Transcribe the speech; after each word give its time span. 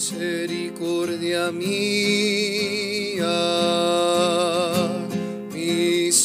misericordia 0.00 1.52
mía, 1.52 3.36
misericordia, 5.52 6.24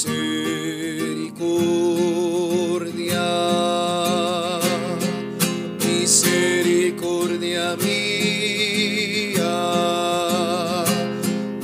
misericordia 5.83 7.75
mía, 7.83 9.55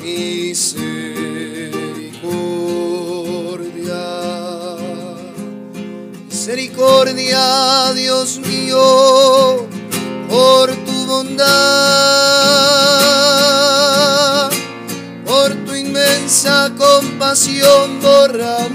misericordia, 0.04 0.84
misericordia, 6.28 7.94
Dios 7.94 8.38
mío, 8.40 9.66
por 10.28 10.76
tu 10.86 11.06
bondad, 11.06 11.91
compasión, 17.32 18.02
borra 18.02 18.68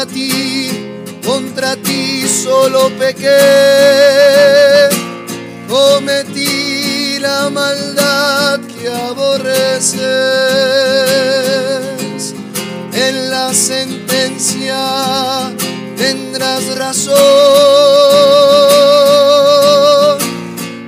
Contra 0.00 0.14
ti, 0.14 0.70
contra 1.22 1.76
ti 1.76 2.26
solo 2.26 2.88
pequé. 2.98 4.88
Cometí 5.68 7.18
la 7.18 7.50
maldad 7.50 8.60
que 8.60 8.88
aborreces. 8.88 10.00
En 12.94 13.30
la 13.30 13.52
sentencia 13.52 15.52
tendrás 15.98 16.78
razón. 16.78 17.18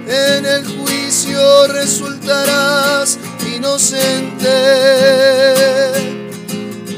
En 0.09 0.47
el 0.47 0.65
juicio 0.65 1.67
resultarás 1.67 3.19
inocente. 3.55 4.57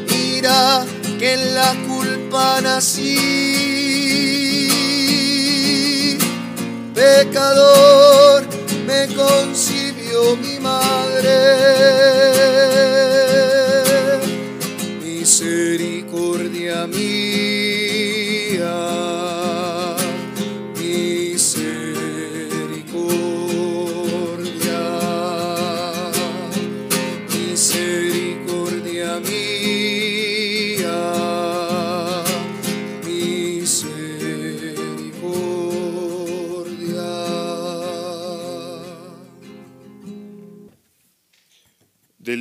Mira 0.08 0.84
que 1.18 1.34
en 1.34 1.54
la 1.54 1.74
nací. 2.60 3.18
Pecador 6.94 8.46
me 8.86 9.06
concibió 9.14 10.36
mi 10.36 10.58
madre 10.60 11.34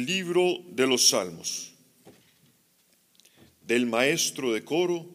Libro 0.05 0.59
de 0.69 0.85
los 0.85 1.09
Salmos. 1.09 1.71
Del 3.65 3.85
maestro 3.85 4.51
de 4.51 4.63
coro, 4.63 5.07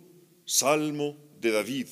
Salmo 0.46 1.16
de 1.40 1.50
David, 1.50 1.88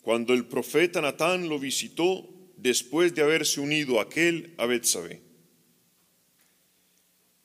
cuando 0.00 0.32
el 0.32 0.46
profeta 0.46 1.02
Natán 1.02 1.48
lo 1.48 1.58
visitó 1.58 2.26
después 2.56 3.14
de 3.14 3.22
haberse 3.22 3.60
unido 3.60 4.00
aquel 4.00 4.54
a 4.56 4.64
Betsabé. 4.64 5.20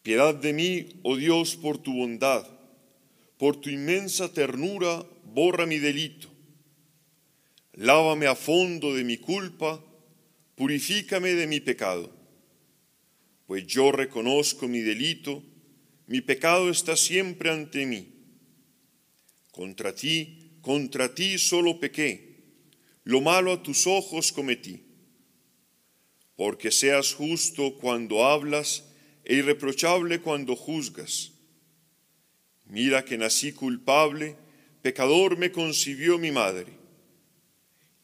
Piedad 0.02 0.34
de 0.34 0.54
mí, 0.54 0.88
oh 1.04 1.18
Dios, 1.18 1.58
por 1.58 1.78
tu 1.78 1.94
bondad, 1.94 2.48
por 3.38 3.58
tu 3.58 3.70
inmensa 3.70 4.32
ternura, 4.34 5.06
borra 5.26 5.66
mi 5.66 5.78
delito. 5.78 6.30
Lávame 7.74 8.28
a 8.28 8.36
fondo 8.36 8.96
de 8.96 9.04
mi 9.04 9.18
culpa, 9.18 9.84
purifícame 10.56 11.34
de 11.34 11.48
mi 11.48 11.60
pecado 11.60 12.19
pues 13.50 13.66
yo 13.66 13.92
reconozco 13.92 14.68
mi 14.68 14.82
delito, 14.82 15.42
mi 16.06 16.22
pecado 16.22 16.70
está 16.70 16.96
siempre 16.96 17.50
ante 17.50 17.88
mí. 17.88 18.08
Contra 19.50 19.96
ti, 19.96 20.52
contra 20.62 21.16
ti 21.16 21.40
solo 21.40 21.80
pequé, 21.80 22.44
lo 23.06 23.22
malo 23.22 23.52
a 23.52 23.64
tus 23.64 23.88
ojos 23.88 24.32
cometí. 24.32 24.84
Porque 26.36 26.70
seas 26.70 27.16
justo 27.16 27.74
cuando 27.80 28.24
hablas 28.24 28.86
e 29.26 29.38
irreprochable 29.38 30.22
cuando 30.22 30.56
juzgas. 30.56 31.32
Mira 32.68 33.04
que 33.04 33.18
nací 33.18 33.52
culpable, 33.52 34.36
pecador 34.84 35.40
me 35.40 35.52
concibió 35.52 36.20
mi 36.20 36.30
madre. 36.30 36.72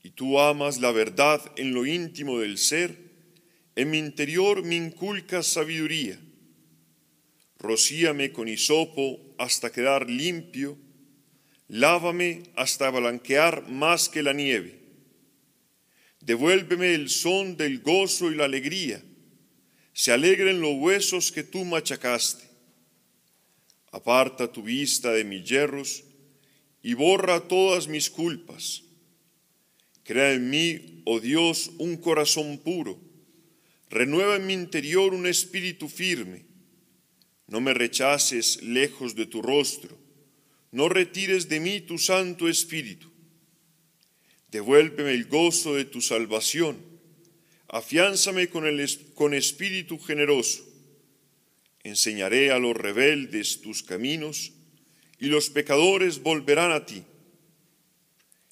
Y 0.02 0.10
tú 0.10 0.40
amas 0.40 0.80
la 0.80 0.92
verdad 0.92 1.40
en 1.56 1.76
lo 1.76 1.86
íntimo 1.86 2.40
del 2.40 2.58
ser, 2.58 3.05
en 3.76 3.90
mi 3.90 3.98
interior 3.98 4.64
me 4.64 4.76
inculcas 4.76 5.48
sabiduría. 5.48 6.20
Rocíame 7.60 8.32
con 8.32 8.48
hisopo 8.48 9.20
hasta 9.38 9.72
quedar 9.72 10.10
limpio, 10.10 10.78
lávame 11.68 12.44
hasta 12.56 12.90
blanquear 12.90 13.70
más 13.70 14.08
que 14.08 14.24
la 14.24 14.34
nieve. 14.34 14.80
Devuélveme 16.22 16.96
el 16.96 17.10
son 17.10 17.58
del 17.58 17.82
gozo 17.82 18.32
y 18.32 18.36
la 18.36 18.46
alegría, 18.46 19.04
se 19.94 20.12
alegren 20.12 20.62
los 20.62 20.76
huesos 20.76 21.32
que 21.32 21.44
tú 21.44 21.66
machacaste. 21.66 22.46
Aparta 23.92 24.52
tu 24.52 24.62
vista 24.62 25.12
de 25.12 25.24
mis 25.24 25.48
yerros 25.48 26.04
y 26.82 26.94
borra 26.94 27.48
todas 27.48 27.88
mis 27.88 28.10
culpas. 28.10 28.84
Crea 30.04 30.34
en 30.34 30.50
mí, 30.50 31.02
oh 31.06 31.20
Dios, 31.20 31.72
un 31.78 31.98
corazón 31.98 32.58
puro 32.58 33.05
Renueva 33.96 34.36
en 34.36 34.46
mi 34.46 34.54
interior 34.54 35.14
un 35.14 35.26
espíritu 35.26 35.88
firme. 35.88 36.44
No 37.48 37.62
me 37.62 37.74
rechaces 37.74 38.62
lejos 38.62 39.16
de 39.16 39.26
tu 39.26 39.42
rostro. 39.42 39.98
No 40.74 40.90
retires 40.90 41.48
de 41.48 41.62
mí 41.62 41.80
tu 41.80 41.98
santo 41.98 42.50
espíritu. 42.50 43.10
Devuélveme 44.52 45.12
el 45.12 45.28
gozo 45.28 45.76
de 45.76 45.86
tu 45.86 46.02
salvación. 46.02 46.78
Afiánzame 47.70 48.50
con, 48.50 48.68
el, 48.68 48.86
con 49.14 49.34
espíritu 49.34 49.98
generoso. 49.98 50.68
Enseñaré 51.86 52.52
a 52.52 52.60
los 52.60 52.76
rebeldes 52.76 53.62
tus 53.62 53.82
caminos 53.82 54.52
y 55.20 55.28
los 55.28 55.50
pecadores 55.50 56.22
volverán 56.22 56.74
a 56.74 56.86
ti. 56.86 57.06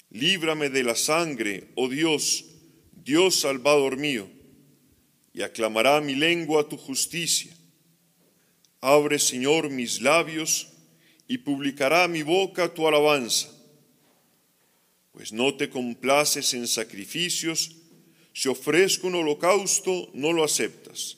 Líbrame 0.09 0.69
de 0.69 0.83
la 0.83 0.95
sangre, 0.95 1.67
oh 1.75 1.89
Dios, 1.89 2.45
Dios 2.93 3.35
salvador 3.35 3.97
mío 3.97 4.32
y 5.33 5.41
aclamará 5.41 5.99
mi 5.99 6.15
lengua 6.15 6.69
tu 6.69 6.77
justicia. 6.77 7.55
Abre, 8.81 9.17
Señor, 9.17 9.69
mis 9.69 10.01
labios 10.01 10.67
y 11.27 11.39
publicará 11.39 12.07
mi 12.07 12.21
boca 12.21 12.73
tu 12.73 12.87
alabanza. 12.87 13.49
Pues 15.11 15.33
no 15.33 15.55
te 15.55 15.69
complaces 15.69 16.53
en 16.53 16.67
sacrificios, 16.67 17.75
si 18.33 18.49
ofrezco 18.49 19.07
un 19.07 19.15
holocausto, 19.15 20.09
no 20.13 20.33
lo 20.33 20.43
aceptas. 20.43 21.17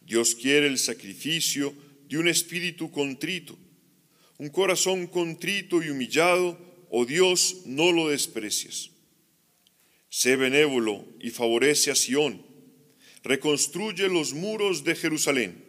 Dios 0.00 0.34
quiere 0.34 0.66
el 0.66 0.78
sacrificio 0.78 1.74
de 2.08 2.18
un 2.18 2.28
espíritu 2.28 2.90
contrito, 2.90 3.58
un 4.38 4.48
corazón 4.48 5.06
contrito 5.06 5.82
y 5.82 5.90
humillado, 5.90 6.58
oh 6.90 7.04
Dios, 7.04 7.62
no 7.66 7.92
lo 7.92 8.08
desprecias. 8.08 8.90
Sé 10.08 10.36
benévolo 10.36 11.06
y 11.20 11.30
favorece 11.30 11.90
a 11.90 11.94
Sión 11.94 12.49
reconstruye 13.22 14.08
los 14.08 14.32
muros 14.32 14.84
de 14.84 14.94
Jerusalén. 14.94 15.64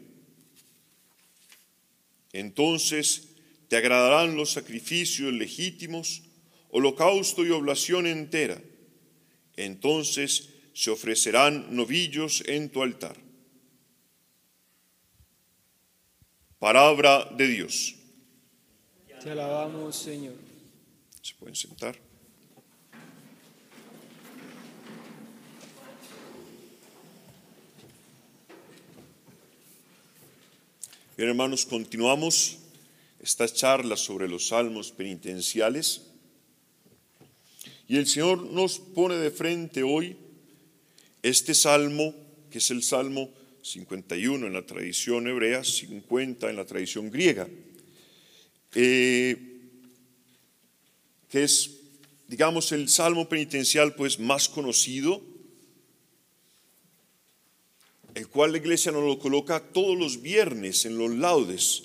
Entonces 2.33 3.29
te 3.67 3.77
agradarán 3.77 4.35
los 4.35 4.51
sacrificios 4.51 5.33
legítimos, 5.33 6.23
holocausto 6.69 7.45
y 7.45 7.51
oblación 7.51 8.07
entera. 8.07 8.61
Entonces 9.55 10.49
se 10.73 10.89
ofrecerán 10.89 11.75
novillos 11.75 12.43
en 12.47 12.69
tu 12.69 12.81
altar. 12.81 13.17
Palabra 16.59 17.25
de 17.25 17.47
Dios. 17.47 17.95
Te 19.21 19.31
alabamos, 19.31 19.95
Señor. 19.95 20.35
Se 21.21 21.35
pueden 21.35 21.55
sentar. 21.55 22.10
Bien, 31.21 31.29
hermanos, 31.29 31.67
continuamos 31.67 32.57
esta 33.19 33.47
charla 33.47 33.95
sobre 33.95 34.27
los 34.27 34.47
salmos 34.47 34.91
penitenciales. 34.91 36.01
Y 37.87 37.97
el 37.97 38.07
Señor 38.07 38.41
nos 38.41 38.79
pone 38.79 39.17
de 39.17 39.29
frente 39.29 39.83
hoy 39.83 40.17
este 41.21 41.53
salmo, 41.53 42.15
que 42.49 42.57
es 42.57 42.71
el 42.71 42.81
salmo 42.81 43.29
51 43.61 44.47
en 44.47 44.53
la 44.53 44.65
tradición 44.65 45.27
hebrea, 45.27 45.63
50 45.63 46.49
en 46.49 46.55
la 46.55 46.65
tradición 46.65 47.11
griega, 47.11 47.47
eh, 48.73 49.59
que 51.29 51.43
es, 51.43 51.69
digamos, 52.27 52.71
el 52.71 52.89
salmo 52.89 53.29
penitencial 53.29 53.93
pues 53.93 54.19
más 54.19 54.49
conocido, 54.49 55.21
el 58.15 58.27
cual 58.27 58.51
la 58.51 58.57
iglesia 58.57 58.91
nos 58.91 59.03
lo 59.03 59.19
coloca 59.19 59.59
todos 59.59 59.97
los 59.97 60.21
viernes 60.21 60.85
en 60.85 60.97
los 60.97 61.11
laudes, 61.11 61.83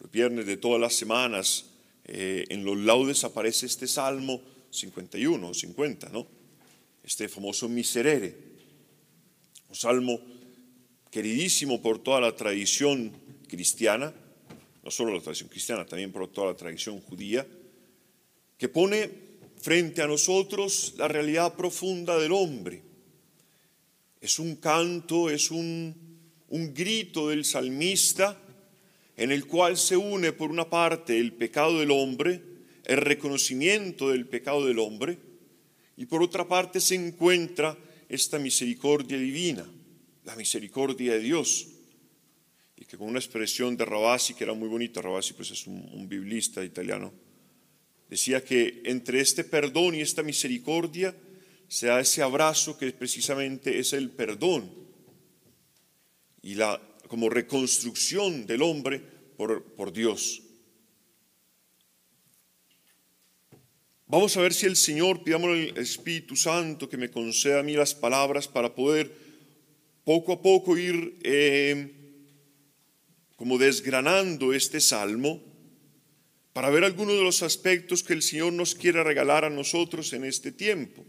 los 0.00 0.10
viernes 0.10 0.46
de 0.46 0.56
todas 0.56 0.80
las 0.80 0.94
semanas, 0.94 1.66
eh, 2.04 2.46
en 2.48 2.64
los 2.64 2.76
laudes 2.78 3.24
aparece 3.24 3.66
este 3.66 3.86
salmo 3.86 4.40
51 4.70 5.48
o 5.48 5.54
50, 5.54 6.08
¿no? 6.08 6.26
Este 7.04 7.28
famoso 7.28 7.68
miserere, 7.68 8.36
un 9.68 9.74
salmo 9.74 10.20
queridísimo 11.10 11.80
por 11.82 11.98
toda 11.98 12.20
la 12.20 12.34
tradición 12.34 13.12
cristiana, 13.48 14.14
no 14.82 14.90
solo 14.90 15.14
la 15.14 15.20
tradición 15.20 15.48
cristiana, 15.48 15.84
también 15.84 16.12
por 16.12 16.28
toda 16.28 16.48
la 16.48 16.56
tradición 16.56 17.00
judía, 17.00 17.46
que 18.56 18.68
pone 18.68 19.10
frente 19.60 20.02
a 20.02 20.06
nosotros 20.06 20.94
la 20.96 21.08
realidad 21.08 21.54
profunda 21.54 22.18
del 22.18 22.32
hombre. 22.32 22.87
Es 24.20 24.38
un 24.38 24.56
canto, 24.56 25.30
es 25.30 25.50
un, 25.50 25.94
un 26.48 26.74
grito 26.74 27.28
del 27.28 27.44
salmista 27.44 28.40
en 29.16 29.32
el 29.32 29.46
cual 29.46 29.76
se 29.76 29.96
une 29.96 30.32
por 30.32 30.50
una 30.50 30.70
parte 30.70 31.18
el 31.18 31.32
pecado 31.32 31.80
del 31.80 31.90
hombre, 31.90 32.40
el 32.84 32.98
reconocimiento 32.98 34.10
del 34.10 34.26
pecado 34.26 34.64
del 34.64 34.78
hombre, 34.78 35.18
y 35.96 36.06
por 36.06 36.22
otra 36.22 36.46
parte 36.46 36.80
se 36.80 36.94
encuentra 36.94 37.76
esta 38.08 38.38
misericordia 38.38 39.18
divina, 39.18 39.68
la 40.24 40.36
misericordia 40.36 41.14
de 41.14 41.18
Dios. 41.18 41.66
Y 42.76 42.84
que 42.84 42.96
con 42.96 43.08
una 43.08 43.18
expresión 43.18 43.76
de 43.76 43.84
Rabasi, 43.84 44.34
que 44.34 44.44
era 44.44 44.54
muy 44.54 44.68
bonita, 44.68 45.02
Rabasi 45.02 45.34
pues 45.34 45.50
es 45.50 45.66
un, 45.66 45.88
un 45.92 46.08
biblista 46.08 46.64
italiano, 46.64 47.12
decía 48.08 48.44
que 48.44 48.80
entre 48.84 49.20
este 49.20 49.42
perdón 49.42 49.96
y 49.96 50.00
esta 50.00 50.22
misericordia 50.22 51.14
se 51.68 51.86
da 51.86 52.00
ese 52.00 52.22
abrazo 52.22 52.78
que 52.78 52.90
precisamente 52.92 53.78
es 53.78 53.92
el 53.92 54.10
perdón 54.10 54.72
y 56.42 56.54
la 56.54 56.80
como 57.06 57.28
reconstrucción 57.28 58.46
del 58.46 58.62
hombre 58.62 59.00
por, 59.36 59.62
por 59.74 59.92
Dios. 59.92 60.42
Vamos 64.06 64.36
a 64.36 64.40
ver 64.40 64.54
si 64.54 64.64
el 64.64 64.76
Señor, 64.76 65.22
pidamos 65.22 65.50
al 65.50 65.78
Espíritu 65.78 66.34
Santo 66.34 66.88
que 66.88 66.96
me 66.96 67.10
conceda 67.10 67.60
a 67.60 67.62
mí 67.62 67.74
las 67.74 67.94
palabras 67.94 68.48
para 68.48 68.74
poder 68.74 69.12
poco 70.02 70.32
a 70.32 70.40
poco 70.40 70.78
ir 70.78 71.18
eh, 71.22 71.92
como 73.36 73.58
desgranando 73.58 74.54
este 74.54 74.80
salmo, 74.80 75.42
para 76.54 76.70
ver 76.70 76.84
algunos 76.84 77.16
de 77.16 77.22
los 77.22 77.42
aspectos 77.42 78.02
que 78.02 78.14
el 78.14 78.22
Señor 78.22 78.54
nos 78.54 78.74
quiere 78.74 79.04
regalar 79.04 79.44
a 79.44 79.50
nosotros 79.50 80.14
en 80.14 80.24
este 80.24 80.50
tiempo, 80.50 81.04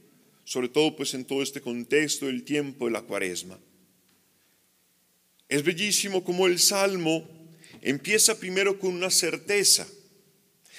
sobre 0.50 0.68
todo 0.68 0.96
pues 0.96 1.14
en 1.14 1.26
todo 1.26 1.44
este 1.44 1.62
contexto 1.62 2.26
del 2.26 2.44
tiempo 2.44 2.86
de 2.86 2.92
la 2.92 3.04
cuaresma. 3.04 3.60
Es 5.48 5.62
bellísimo 5.62 6.24
como 6.24 6.48
el 6.48 6.58
salmo 6.58 7.30
empieza 7.84 8.40
primero 8.40 8.80
con 8.80 8.96
una 8.96 9.12
certeza. 9.12 9.88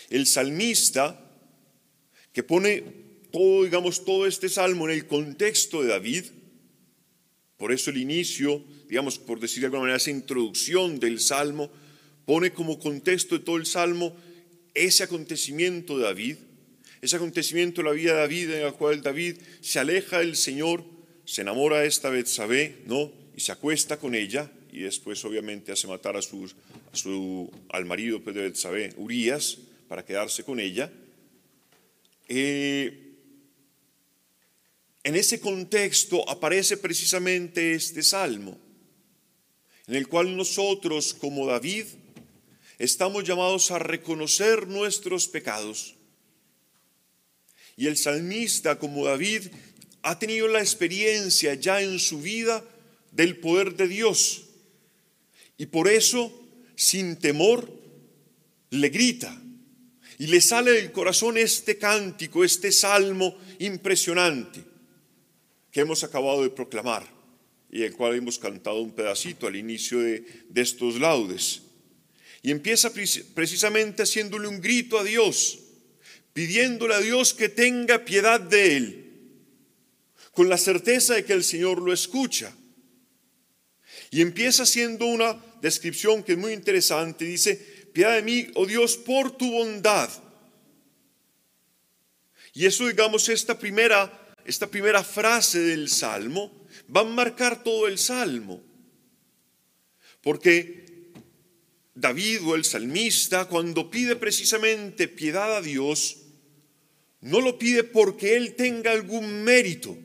El 0.09 0.27
salmista 0.27 1.25
que 2.33 2.43
pone 2.43 2.83
todo, 3.31 3.63
digamos, 3.63 4.05
todo 4.05 4.27
este 4.27 4.49
salmo 4.49 4.89
en 4.89 4.95
el 4.97 5.07
contexto 5.07 5.83
de 5.83 5.91
David. 5.91 6.25
Por 7.57 7.71
eso 7.71 7.91
el 7.91 7.99
inicio, 7.99 8.65
digamos, 8.89 9.21
por 9.21 9.39
decir 9.39 9.61
de 9.61 9.67
alguna 9.67 9.83
manera, 9.83 9.99
esa 9.99 10.11
introducción 10.11 10.99
del 10.99 11.21
salmo, 11.21 11.71
pone 12.27 12.53
como 12.53 12.81
contexto 12.81 13.39
de 13.39 13.45
todo 13.45 13.57
el 13.57 13.67
salmo 13.67 14.17
ese 14.75 15.05
acontecimiento 15.05 15.97
de 15.97 16.05
David, 16.07 16.37
ese 17.01 17.17
acontecimiento 17.17 17.83
la 17.83 17.93
vida 17.93 18.13
de 18.13 18.21
David 18.21 18.51
en 18.51 18.67
el 18.67 18.75
cual 18.75 19.03
David 19.03 19.37
se 19.61 19.79
aleja 19.79 20.19
del 20.19 20.37
Señor, 20.37 20.85
se 21.25 21.43
enamora 21.43 21.81
de 21.81 21.89
esta 21.89 22.11
Betsabé, 22.11 22.83
¿no? 22.87 23.11
Y 23.37 23.41
se 23.41 23.53
acuesta 23.53 23.99
con 23.99 24.15
ella 24.15 24.51
y 24.73 24.81
después 24.81 25.25
obviamente 25.25 25.73
hace 25.73 25.87
matar 25.87 26.17
a 26.17 26.23
su, 26.23 26.45
a 26.93 26.97
su 26.97 27.51
al 27.71 27.87
marido 27.87 28.21
pues, 28.21 28.37
de 28.37 28.43
Betsabé, 28.43 28.93
Urias, 28.97 29.59
para 29.89 30.05
quedarse 30.05 30.45
con 30.45 30.61
ella. 30.61 30.91
Eh, 32.29 33.11
en 35.03 35.17
ese 35.17 35.41
contexto 35.41 36.29
aparece 36.29 36.77
precisamente 36.77 37.73
este 37.73 38.03
salmo, 38.03 38.59
en 39.87 39.95
el 39.95 40.07
cual 40.07 40.37
nosotros, 40.37 41.15
como 41.15 41.47
David, 41.47 41.87
estamos 42.79 43.25
llamados 43.25 43.71
a 43.71 43.79
reconocer 43.79 44.69
nuestros 44.69 45.27
pecados. 45.27 45.97
Y 47.77 47.87
el 47.87 47.97
salmista, 47.97 48.79
como 48.79 49.05
David, 49.05 49.49
ha 50.03 50.19
tenido 50.19 50.49
la 50.49 50.61
experiencia 50.61 51.55
ya 51.55 51.81
en 51.81 51.99
su 51.99 52.21
vida 52.21 52.65
del 53.13 53.37
poder 53.37 53.77
de 53.77 53.89
Dios. 53.89 54.45
Y 55.57 55.67
por 55.67 55.89
eso, 55.89 56.33
sin 56.77 57.17
temor, 57.17 57.71
le 58.71 58.89
grita, 58.89 59.41
y 60.21 60.27
le 60.27 60.43
sale 60.43 60.73
del 60.73 60.93
corazón 60.93 61.39
este 61.39 61.79
cántico, 61.79 62.45
este 62.45 62.73
salmo 62.73 63.39
impresionante 63.59 64.63
que 65.71 65.81
hemos 65.81 66.05
acabado 66.05 66.43
de 66.43 66.51
proclamar 66.51 67.09
y 67.73 67.85
el 67.85 67.95
cual 67.95 68.17
hemos 68.17 68.39
cantado 68.39 68.83
un 68.83 68.91
pedacito 68.91 69.47
al 69.47 69.57
inicio 69.57 70.01
de, 70.01 70.25
estos 70.55 71.01
laudes. 71.01 71.63
Y 72.43 72.51
empieza 72.51 72.93
precisamente 73.35 74.03
haciéndole 74.03 74.47
un 74.47 74.61
grito 74.61 74.99
a 74.99 75.05
Dios, 75.05 75.61
pidiéndole 76.33 76.95
a 76.95 77.01
Dios 77.01 77.35
que 77.35 77.49
tenga 77.49 78.05
piedad 78.05 78.41
de 78.41 78.77
él, 78.77 79.07
con 80.33 80.49
la 80.49 80.59
certeza 80.59 81.15
de 81.15 81.25
que 81.25 81.33
el 81.33 81.45
Señor 81.45 81.81
lo 81.83 81.93
escucha. 81.93 82.55
Y 84.11 84.23
empieza 84.23 84.65
haciendo 84.65 85.07
una 85.07 85.41
descripción 85.61 86.23
que 86.23 86.33
es 86.33 86.39
muy 86.39 86.53
interesante. 86.53 87.25
Dice, 87.25 87.55
piedad 87.93 88.15
de 88.15 88.23
mí, 88.23 88.49
oh 88.55 88.67
Dios, 88.67 88.97
por 88.97 89.37
tu 89.37 89.51
bondad. 89.51 90.11
Y 92.53 92.67
eso, 92.67 92.89
digamos, 92.89 93.29
esta 93.29 93.59
primera, 93.59 94.35
esta 94.45 94.67
primera 94.67 95.05
frase 95.05 95.61
del 95.61 95.89
Salmo 95.89 96.67
va 96.95 97.03
a 97.03 97.05
marcar 97.05 97.63
todo 97.63 97.87
el 97.87 97.99
Salmo. 97.99 98.63
Porque 100.23 101.13
David 101.95 102.41
o 102.45 102.55
el 102.55 102.65
salmista, 102.65 103.47
cuando 103.47 103.91
pide 103.91 104.17
precisamente 104.17 105.07
piedad 105.07 105.57
a 105.57 105.63
Dios, 105.63 106.17
no 107.21 107.41
lo 107.41 107.59
pide 107.59 107.85
porque 107.85 108.37
él 108.37 108.55
tenga 108.55 108.93
algún 108.93 109.43
mérito, 109.45 109.97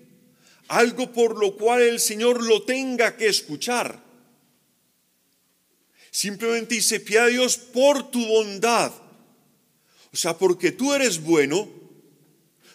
algo 0.68 1.12
por 1.14 1.40
lo 1.40 1.56
cual 1.56 1.82
el 1.82 2.00
Señor 2.00 2.44
lo 2.44 2.64
tenga 2.64 3.16
que 3.16 3.28
escuchar. 3.28 4.04
Simplemente 6.12 6.76
dice, 6.76 7.00
piedad 7.00 7.28
Dios 7.28 7.58
por 7.58 8.10
tu 8.10 8.26
bondad. 8.26 8.92
O 10.14 10.18
sea, 10.18 10.38
porque 10.38 10.72
tú 10.72 10.94
eres 10.94 11.22
bueno, 11.22 11.70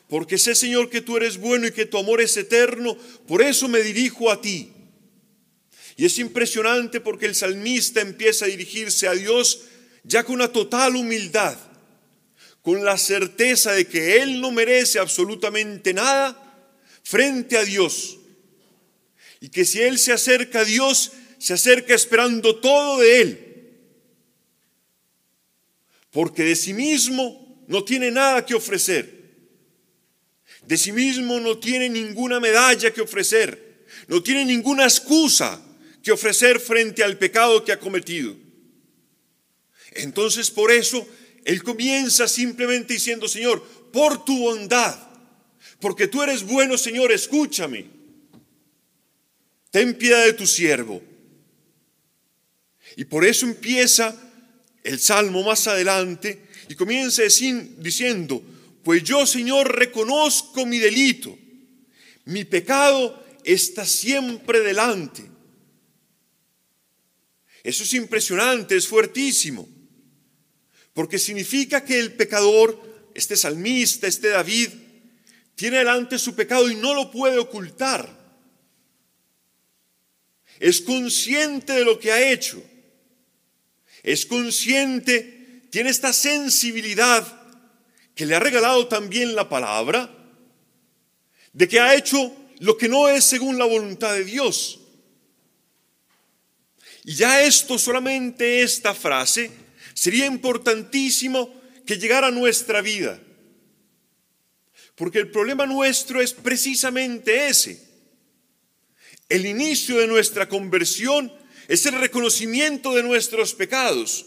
porque 0.08 0.36
sé 0.36 0.54
Señor 0.54 0.90
que 0.90 1.00
tú 1.00 1.16
eres 1.16 1.38
bueno 1.38 1.66
y 1.66 1.72
que 1.72 1.86
tu 1.86 1.96
amor 1.96 2.20
es 2.20 2.36
eterno, 2.36 2.98
por 3.26 3.40
eso 3.40 3.68
me 3.68 3.80
dirijo 3.80 4.30
a 4.30 4.40
ti. 4.40 4.72
Y 5.96 6.04
es 6.04 6.18
impresionante 6.18 7.00
porque 7.00 7.26
el 7.26 7.34
salmista 7.34 8.00
empieza 8.00 8.44
a 8.44 8.48
dirigirse 8.48 9.06
a 9.06 9.12
Dios 9.12 9.62
ya 10.02 10.24
con 10.24 10.36
una 10.36 10.48
total 10.48 10.96
humildad, 10.96 11.58
con 12.62 12.84
la 12.84 12.98
certeza 12.98 13.72
de 13.72 13.86
que 13.86 14.18
Él 14.22 14.40
no 14.40 14.50
merece 14.50 14.98
absolutamente 14.98 15.94
nada 15.94 16.36
frente 17.02 17.56
a 17.56 17.64
Dios. 17.64 18.18
Y 19.40 19.48
que 19.48 19.64
si 19.64 19.80
Él 19.80 19.98
se 19.98 20.12
acerca 20.12 20.60
a 20.60 20.64
Dios, 20.64 21.12
se 21.38 21.54
acerca 21.54 21.94
esperando 21.94 22.56
todo 22.56 23.00
de 23.00 23.20
Él. 23.22 23.46
Porque 26.10 26.42
de 26.42 26.56
sí 26.56 26.74
mismo 26.74 27.64
no 27.66 27.84
tiene 27.84 28.10
nada 28.10 28.44
que 28.44 28.54
ofrecer. 28.54 29.20
De 30.66 30.76
sí 30.76 30.92
mismo 30.92 31.40
no 31.40 31.58
tiene 31.58 31.88
ninguna 31.88 32.40
medalla 32.40 32.92
que 32.92 33.00
ofrecer. 33.00 33.86
No 34.08 34.22
tiene 34.22 34.44
ninguna 34.44 34.84
excusa 34.84 35.60
que 36.02 36.12
ofrecer 36.12 36.60
frente 36.60 37.02
al 37.02 37.16
pecado 37.16 37.64
que 37.64 37.72
ha 37.72 37.80
cometido. 37.80 38.36
Entonces 39.92 40.50
por 40.50 40.70
eso 40.70 41.06
él 41.44 41.62
comienza 41.62 42.28
simplemente 42.28 42.94
diciendo, 42.94 43.28
Señor, 43.28 43.62
por 43.92 44.24
tu 44.24 44.38
bondad, 44.38 44.96
porque 45.80 46.06
tú 46.06 46.22
eres 46.22 46.42
bueno, 46.44 46.76
Señor, 46.76 47.12
escúchame. 47.12 47.86
Ten 49.70 49.96
piedad 49.96 50.24
de 50.24 50.32
tu 50.32 50.46
siervo. 50.46 51.02
Y 52.96 53.04
por 53.04 53.24
eso 53.24 53.46
empieza 53.46 54.16
el 54.82 54.98
salmo 54.98 55.42
más 55.42 55.66
adelante 55.66 56.42
y 56.68 56.74
comienza 56.74 57.22
diciendo, 57.22 58.42
pues 58.82 59.02
yo, 59.04 59.26
Señor, 59.26 59.76
reconozco 59.76 60.66
mi 60.66 60.78
delito. 60.78 61.36
Mi 62.24 62.44
pecado 62.44 63.24
está 63.44 63.84
siempre 63.86 64.60
delante. 64.60 65.22
Eso 67.62 67.84
es 67.84 67.94
impresionante, 67.94 68.76
es 68.76 68.86
fuertísimo. 68.88 69.68
Porque 70.92 71.18
significa 71.18 71.84
que 71.84 71.98
el 71.98 72.12
pecador, 72.14 73.10
este 73.14 73.36
salmista, 73.36 74.06
este 74.06 74.28
David, 74.28 74.70
tiene 75.54 75.78
delante 75.78 76.18
su 76.18 76.34
pecado 76.34 76.70
y 76.70 76.74
no 76.74 76.94
lo 76.94 77.10
puede 77.10 77.38
ocultar. 77.38 78.18
Es 80.58 80.80
consciente 80.80 81.72
de 81.72 81.84
lo 81.84 81.98
que 81.98 82.12
ha 82.12 82.30
hecho. 82.30 82.62
Es 84.02 84.26
consciente, 84.26 85.62
tiene 85.70 85.90
esta 85.90 86.12
sensibilidad 86.12 87.40
que 88.14 88.26
le 88.26 88.34
ha 88.34 88.40
regalado 88.40 88.86
también 88.88 89.34
la 89.34 89.48
palabra, 89.48 90.10
de 91.52 91.68
que 91.68 91.80
ha 91.80 91.94
hecho 91.94 92.34
lo 92.58 92.76
que 92.76 92.88
no 92.88 93.08
es 93.08 93.24
según 93.24 93.58
la 93.58 93.64
voluntad 93.64 94.12
de 94.12 94.24
Dios. 94.24 94.80
Y 97.04 97.14
ya 97.14 97.42
esto, 97.42 97.78
solamente 97.78 98.62
esta 98.62 98.94
frase, 98.94 99.50
sería 100.00 100.24
importantísimo 100.24 101.52
que 101.84 101.98
llegara 101.98 102.28
a 102.28 102.30
nuestra 102.30 102.80
vida. 102.80 103.20
Porque 104.94 105.18
el 105.18 105.30
problema 105.30 105.66
nuestro 105.66 106.22
es 106.22 106.32
precisamente 106.32 107.48
ese. 107.48 107.86
El 109.28 109.44
inicio 109.44 109.98
de 109.98 110.06
nuestra 110.06 110.48
conversión 110.48 111.30
es 111.68 111.84
el 111.84 112.00
reconocimiento 112.00 112.94
de 112.94 113.02
nuestros 113.02 113.52
pecados. 113.52 114.24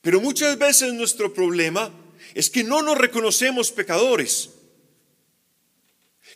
Pero 0.00 0.20
muchas 0.20 0.58
veces 0.58 0.94
nuestro 0.94 1.32
problema 1.32 1.94
es 2.34 2.50
que 2.50 2.64
no 2.64 2.82
nos 2.82 2.98
reconocemos 2.98 3.70
pecadores, 3.70 4.50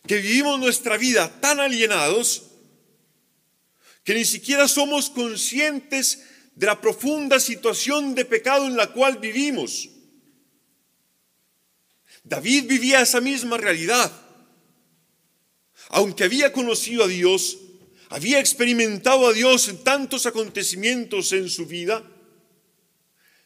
que 0.07 0.19
vivimos 0.19 0.61
nuestra 0.61 0.99
vida 0.99 1.41
tan 1.41 1.59
alienados 1.59 2.45
que 4.05 4.15
ni 4.15 4.25
siquiera 4.25 4.69
somos 4.69 5.11
conscientes 5.11 6.21
de 6.55 6.67
la 6.67 6.81
profunda 6.81 7.41
situación 7.41 8.15
de 8.15 8.25
pecado 8.25 8.67
en 8.67 8.77
la 8.77 8.93
cual 8.93 9.19
vivimos. 9.19 9.89
David 12.23 12.67
vivía 12.67 13.03
esa 13.03 13.21
misma 13.21 13.57
realidad. 13.57 14.11
Aunque 15.89 16.25
había 16.25 16.53
conocido 16.53 17.05
a 17.05 17.09
Dios, 17.09 17.59
había 18.09 18.39
experimentado 18.39 19.29
a 19.29 19.33
Dios 19.33 19.69
en 19.69 19.83
tantos 19.83 20.27
acontecimientos 20.27 21.33
en 21.33 21.49
su 21.49 21.67
vida, 21.67 22.03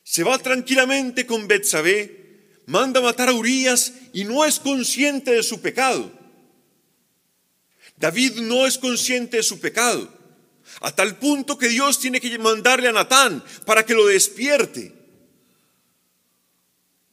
se 0.02 0.22
va 0.24 0.38
tranquilamente 0.38 1.26
con 1.26 1.48
Betsabé, 1.48 2.62
manda 2.66 3.00
matar 3.00 3.28
a 3.28 3.34
Urias 3.34 3.92
y 4.12 4.24
no 4.24 4.44
es 4.44 4.58
consciente 4.58 5.32
de 5.32 5.42
su 5.42 5.60
pecado. 5.60 6.10
David 7.96 8.36
no 8.36 8.66
es 8.66 8.78
consciente 8.78 9.38
de 9.38 9.42
su 9.42 9.58
pecado, 9.58 10.08
a 10.80 10.94
tal 10.94 11.16
punto 11.16 11.58
que 11.58 11.68
Dios 11.68 11.98
tiene 11.98 12.20
que 12.20 12.38
mandarle 12.38 12.88
a 12.88 12.92
Natán 12.92 13.42
para 13.66 13.84
que 13.84 13.94
lo 13.94 14.06
despierte. 14.06 14.92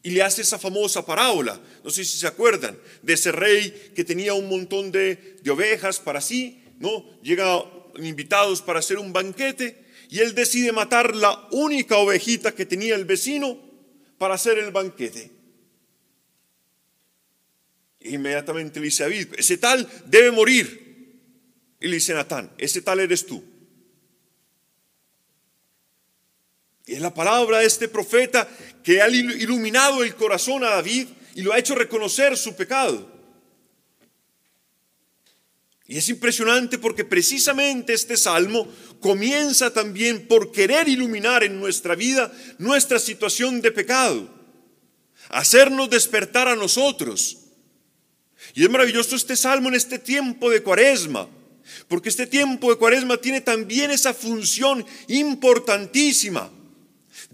Y 0.04 0.12
le 0.12 0.22
hace 0.22 0.44
esa 0.44 0.60
famosa 0.60 1.04
parábola, 1.06 1.60
no 1.84 1.90
sé 1.90 2.06
si 2.06 2.18
se 2.18 2.28
acuerdan, 2.28 2.78
de 3.02 3.14
ese 3.14 3.32
rey 3.32 3.92
que 3.96 4.04
tenía 4.04 4.36
un 4.36 4.48
montón 4.48 4.92
de, 4.92 5.38
de 5.42 5.52
ovejas 5.52 6.00
para 6.00 6.22
sí, 6.22 6.64
¿no? 6.80 7.04
Llega 7.24 7.64
invitados 7.98 8.62
para 8.62 8.80
hacer 8.80 9.00
un 9.00 9.14
banquete 9.14 9.84
y 10.10 10.20
él 10.20 10.36
decide 10.36 10.72
matar 10.72 11.16
la 11.16 11.48
única 11.52 11.98
ovejita 11.98 12.54
que 12.54 12.66
tenía 12.66 12.96
el 12.96 13.06
vecino 13.06 13.60
para 14.18 14.36
hacer 14.36 14.60
el 14.60 14.72
banquete. 14.72 15.32
Inmediatamente 18.02 18.80
le 18.80 18.86
dice 18.86 19.04
a 19.04 19.08
David, 19.08 19.30
ese 19.38 19.58
tal 19.58 19.90
debe 20.06 20.32
morir. 20.32 20.86
Y 21.80 21.88
le 21.88 21.96
dice 21.96 22.14
Natán, 22.14 22.52
ese 22.58 22.82
tal 22.82 23.00
eres 23.00 23.26
tú. 23.26 23.44
Y 26.64 26.74
es 26.94 27.02
la 27.02 27.14
palabra 27.14 27.60
de 27.60 27.66
este 27.66 27.88
profeta 27.88 28.48
que 28.84 29.02
ha 29.02 29.10
iluminado 29.10 30.04
el 30.04 30.16
corazón 30.16 30.64
a 30.64 30.70
David 30.70 31.08
y 31.34 31.42
lo 31.42 31.52
ha 31.52 31.58
hecho 31.58 31.74
reconocer 31.74 32.38
su 32.38 32.56
pecado. 32.56 33.12
Y 35.88 35.98
es 35.98 36.10
impresionante 36.10 36.78
porque 36.78 37.04
precisamente 37.04 37.94
este 37.94 38.18
salmo 38.18 38.68
comienza 39.00 39.72
también 39.72 40.28
por 40.28 40.52
querer 40.52 40.88
iluminar 40.88 41.44
en 41.44 41.60
nuestra 41.60 41.96
vida 41.96 42.32
nuestra 42.58 43.00
situación 43.00 43.62
de 43.62 43.72
pecado, 43.72 44.30
hacernos 45.30 45.90
despertar 45.90 46.48
a 46.48 46.56
nosotros 46.56 47.38
y 48.54 48.64
es 48.64 48.70
maravilloso 48.70 49.16
este 49.16 49.36
salmo 49.36 49.70
en 49.70 49.76
este 49.76 50.00
tiempo 50.00 50.50
de 50.50 50.62
cuaresma, 50.62 51.28
porque 51.88 52.10
este 52.10 52.28
tiempo 52.28 52.70
de 52.70 52.78
cuaresma 52.78 53.18
tiene 53.18 53.42
también 53.42 53.92
esa 53.92 54.14
función 54.14 54.86
importantísima 55.08 56.52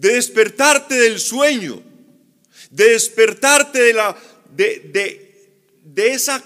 de 0.02 0.14
despertarte 0.16 0.96
del 0.96 1.20
sueño, 1.20 1.80
de 2.72 2.90
despertarte 2.90 3.80
de 3.80 3.94
la 3.94 4.18
de, 4.50 5.30
de, 5.84 6.12
esa 6.12 6.44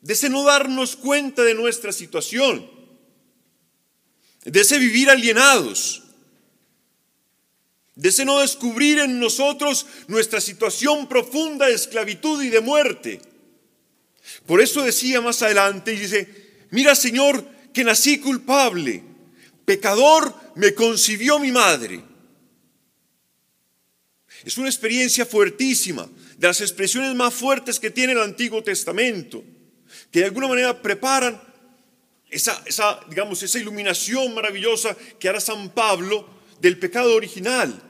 de 0.00 0.12
ese 0.12 0.28
no 0.28 0.44
darnos 0.44 0.94
cuenta 0.94 1.42
de 1.42 1.54
nuestra 1.54 1.90
situación, 1.90 2.70
de 4.44 4.60
ese 4.60 4.78
vivir 4.78 5.10
alienados, 5.10 6.04
de 7.96 8.10
ese 8.10 8.24
no 8.24 8.38
descubrir 8.38 9.00
en 9.00 9.18
nosotros 9.18 9.84
nuestra 10.06 10.40
situación 10.40 11.08
profunda 11.08 11.66
de 11.66 11.74
esclavitud 11.74 12.40
y 12.44 12.48
de 12.48 12.60
muerte. 12.60 13.20
Por 14.46 14.60
eso 14.60 14.84
decía 14.84 15.20
más 15.20 15.42
adelante, 15.42 15.94
y 15.94 15.96
dice, 15.96 16.28
mira 16.70 16.94
Señor, 16.94 17.44
que 17.74 17.82
nací 17.82 18.20
culpable, 18.20 19.02
pecador 19.64 20.32
me 20.54 20.74
concibió 20.74 21.40
mi 21.40 21.50
madre. 21.50 22.07
Es 24.44 24.56
una 24.58 24.68
experiencia 24.68 25.26
fuertísima, 25.26 26.08
de 26.36 26.46
las 26.46 26.60
expresiones 26.60 27.14
más 27.14 27.34
fuertes 27.34 27.80
que 27.80 27.90
tiene 27.90 28.12
el 28.12 28.20
Antiguo 28.20 28.62
Testamento, 28.62 29.42
que 30.10 30.20
de 30.20 30.26
alguna 30.26 30.48
manera 30.48 30.80
preparan 30.80 31.40
esa, 32.30 32.62
digamos, 33.08 33.42
esa 33.42 33.58
iluminación 33.58 34.34
maravillosa 34.34 34.96
que 35.18 35.28
hará 35.28 35.40
San 35.40 35.70
Pablo 35.70 36.28
del 36.60 36.78
pecado 36.78 37.14
original, 37.14 37.82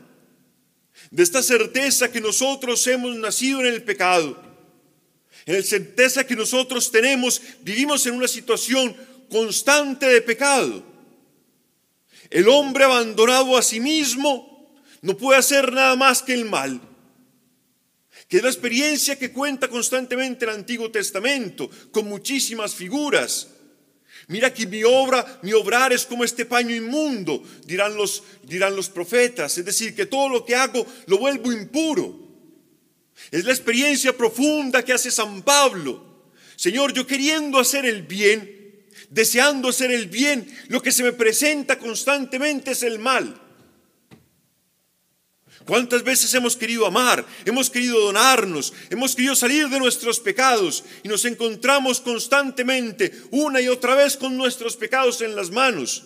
de 1.11 1.23
esta 1.23 1.43
certeza 1.43 2.11
que 2.11 2.21
nosotros 2.21 2.87
hemos 2.87 3.17
nacido 3.17 3.61
en 3.61 3.67
el 3.67 3.83
pecado 3.83 4.49
en 5.49 5.57
la 5.57 5.63
certeza 5.63 6.27
que 6.27 6.37
nosotros 6.37 6.91
tenemos, 6.91 7.41
vivimos 7.63 8.05
en 8.05 8.15
una 8.15 8.29
situación 8.29 8.95
constante 9.31 10.05
de 10.05 10.21
pecado. 10.21 10.85
El 12.29 12.51
hombre 12.51 12.85
abandonado 12.85 13.57
a 13.57 13.63
sí 13.63 13.81
mismo 13.81 14.48
no 15.03 15.17
puede 15.17 15.39
hacer 15.39 15.73
nada 15.73 15.97
más 15.97 16.23
que 16.23 16.35
el 16.35 16.45
mal. 16.45 16.81
Que 18.29 18.39
es 18.39 18.43
la 18.43 18.51
experiencia 18.51 19.19
que 19.19 19.33
cuenta 19.33 19.69
constantemente 19.69 20.45
el 20.45 20.51
Antiguo 20.51 20.91
Testamento, 20.91 21.71
con 21.91 22.07
muchísimas 22.07 22.75
figuras. 22.75 23.49
Mira 24.27 24.53
que 24.53 24.67
mi 24.67 24.85
obra, 24.85 25.41
mi 25.43 25.53
obrar 25.55 25.93
es 25.93 26.05
como 26.05 26.23
este 26.23 26.45
paño 26.45 26.75
inmundo, 26.75 27.43
dirán 27.65 27.95
los, 27.95 28.23
dirán 28.43 28.77
los 28.77 28.91
profetas. 28.91 29.57
Es 29.57 29.65
decir, 29.65 29.95
que 29.95 30.05
todo 30.05 30.29
lo 30.29 30.45
que 30.45 30.55
hago 30.55 30.87
lo 31.07 31.19
vuelvo 31.19 31.51
impuro. 31.51 32.29
Es 33.31 33.45
la 33.45 33.53
experiencia 33.53 34.17
profunda 34.17 34.85
que 34.85 34.93
hace 34.93 35.11
San 35.11 35.43
Pablo. 35.43 36.33
Señor, 36.57 36.93
yo 36.93 37.07
queriendo 37.07 37.59
hacer 37.59 37.87
el 37.87 38.03
bien, 38.03 38.85
deseando 39.09 39.69
hacer 39.69 39.91
el 39.91 40.09
bien, 40.09 40.47
lo 40.69 40.83
que 40.83 40.93
se 40.93 41.03
me 41.03 41.13
presenta 41.13 41.79
constantemente 41.79 42.73
es 42.73 42.83
el 42.83 42.99
mal. 42.99 43.41
¿Cuántas 45.65 46.03
veces 46.03 46.33
hemos 46.35 46.57
querido 46.57 46.87
amar, 46.87 47.27
hemos 47.45 47.69
querido 47.69 48.01
donarnos, 48.01 48.73
hemos 48.91 49.15
querido 49.15 49.37
salir 49.37 49.69
de 49.69 49.79
nuestros 49.79 50.19
pecados 50.21 50.85
y 51.03 51.09
nos 51.09 51.25
encontramos 51.25 52.01
constantemente 52.01 53.13
una 53.31 53.61
y 53.61 53.69
otra 53.69 53.95
vez 53.95 54.17
con 54.17 54.37
nuestros 54.37 54.77
pecados 54.77 55.21
en 55.21 55.37
las 55.37 55.51
manos? 55.51 56.05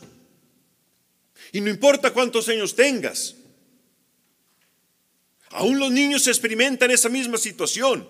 Y 1.53 1.61
no 1.61 1.71
importa 1.71 2.13
cuántos 2.13 2.49
años 2.49 2.75
tengas, 2.75 3.37
Aún 5.53 5.79
los 5.79 5.91
niños 5.91 6.27
experimentan 6.27 6.91
esa 6.91 7.09
misma 7.09 7.37
situación. 7.37 8.09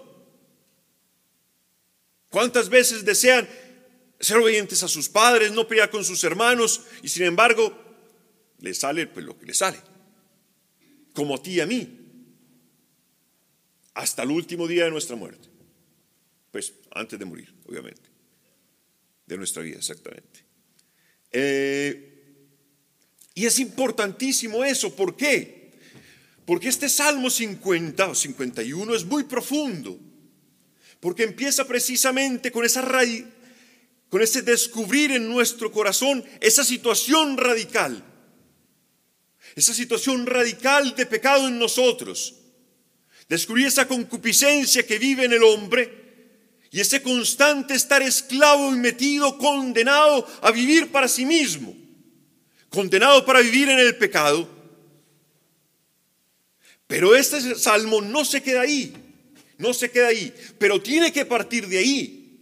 ¿Cuántas 2.28 2.68
veces 2.68 3.04
desean 3.04 3.48
ser 4.20 4.38
obedientes 4.38 4.82
a 4.82 4.88
sus 4.88 5.08
padres, 5.08 5.52
no 5.52 5.66
pelear 5.66 5.90
con 5.90 6.04
sus 6.04 6.22
hermanos, 6.24 6.82
y 7.02 7.08
sin 7.08 7.24
embargo, 7.24 7.76
le 8.60 8.72
sale 8.74 9.08
pues, 9.08 9.26
lo 9.26 9.36
que 9.36 9.46
le 9.46 9.54
sale, 9.54 9.78
como 11.12 11.34
a 11.34 11.42
ti 11.42 11.52
y 11.52 11.60
a 11.60 11.66
mí, 11.66 11.98
hasta 13.94 14.22
el 14.22 14.30
último 14.30 14.66
día 14.66 14.84
de 14.84 14.90
nuestra 14.90 15.16
muerte, 15.16 15.48
pues 16.50 16.72
antes 16.90 17.18
de 17.18 17.24
morir, 17.24 17.52
obviamente, 17.66 18.02
de 19.26 19.36
nuestra 19.36 19.62
vida, 19.62 19.76
exactamente. 19.76 20.44
Eh, 21.30 22.08
y 23.34 23.46
es 23.46 23.58
importantísimo 23.58 24.64
eso, 24.64 24.94
¿por 24.94 25.16
qué? 25.16 25.72
Porque 26.44 26.68
este 26.68 26.88
Salmo 26.88 27.30
50 27.30 28.08
o 28.08 28.14
51 28.14 28.94
es 28.94 29.04
muy 29.04 29.24
profundo, 29.24 29.98
porque 31.00 31.22
empieza 31.22 31.66
precisamente 31.66 32.52
con 32.52 32.64
esa 32.64 32.82
raíz, 32.82 33.24
con 34.08 34.20
ese 34.20 34.42
descubrir 34.42 35.12
en 35.12 35.28
nuestro 35.28 35.72
corazón 35.72 36.22
esa 36.40 36.64
situación 36.64 37.38
radical, 37.38 38.04
esa 39.54 39.74
situación 39.74 40.26
radical 40.26 40.94
de 40.94 41.06
pecado 41.06 41.48
en 41.48 41.58
nosotros, 41.58 42.34
descubrir 43.28 43.66
esa 43.66 43.86
concupiscencia 43.86 44.86
que 44.86 44.98
vive 44.98 45.24
en 45.24 45.32
el 45.32 45.42
hombre 45.42 46.00
y 46.70 46.80
ese 46.80 47.02
constante 47.02 47.74
estar 47.74 48.02
esclavo 48.02 48.74
y 48.74 48.78
metido, 48.78 49.36
condenado 49.38 50.26
a 50.40 50.50
vivir 50.50 50.90
para 50.90 51.08
sí 51.08 51.26
mismo 51.26 51.82
condenado 52.72 53.24
para 53.24 53.40
vivir 53.40 53.68
en 53.68 53.78
el 53.78 53.96
pecado. 53.96 54.48
Pero 56.86 57.14
este 57.14 57.54
salmo 57.54 58.00
no 58.00 58.24
se 58.24 58.42
queda 58.42 58.62
ahí, 58.62 58.92
no 59.58 59.72
se 59.72 59.90
queda 59.90 60.08
ahí, 60.08 60.34
pero 60.58 60.82
tiene 60.82 61.12
que 61.12 61.24
partir 61.24 61.68
de 61.68 61.78
ahí, 61.78 62.40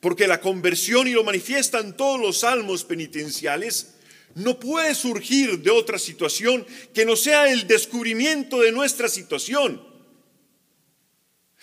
porque 0.00 0.26
la 0.26 0.40
conversión, 0.40 1.08
y 1.08 1.12
lo 1.12 1.24
manifiestan 1.24 1.96
todos 1.96 2.20
los 2.20 2.40
salmos 2.40 2.84
penitenciales, 2.84 3.94
no 4.34 4.58
puede 4.58 4.94
surgir 4.94 5.60
de 5.60 5.70
otra 5.70 5.98
situación 5.98 6.66
que 6.94 7.04
no 7.04 7.16
sea 7.16 7.50
el 7.50 7.66
descubrimiento 7.66 8.60
de 8.60 8.72
nuestra 8.72 9.08
situación. 9.08 9.82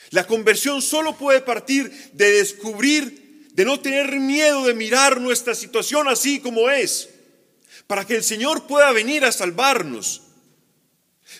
La 0.09 0.25
conversión 0.25 0.81
solo 0.81 1.17
puede 1.17 1.41
partir 1.41 1.91
de 2.13 2.31
descubrir, 2.31 3.47
de 3.51 3.65
no 3.65 3.79
tener 3.79 4.19
miedo 4.19 4.65
de 4.65 4.73
mirar 4.73 5.19
nuestra 5.19 5.55
situación 5.55 6.07
así 6.07 6.39
como 6.39 6.69
es 6.69 7.09
para 7.87 8.05
que 8.05 8.15
el 8.15 8.23
Señor 8.23 8.67
pueda 8.67 8.91
venir 8.91 9.23
a 9.23 9.31
salvarnos, 9.31 10.21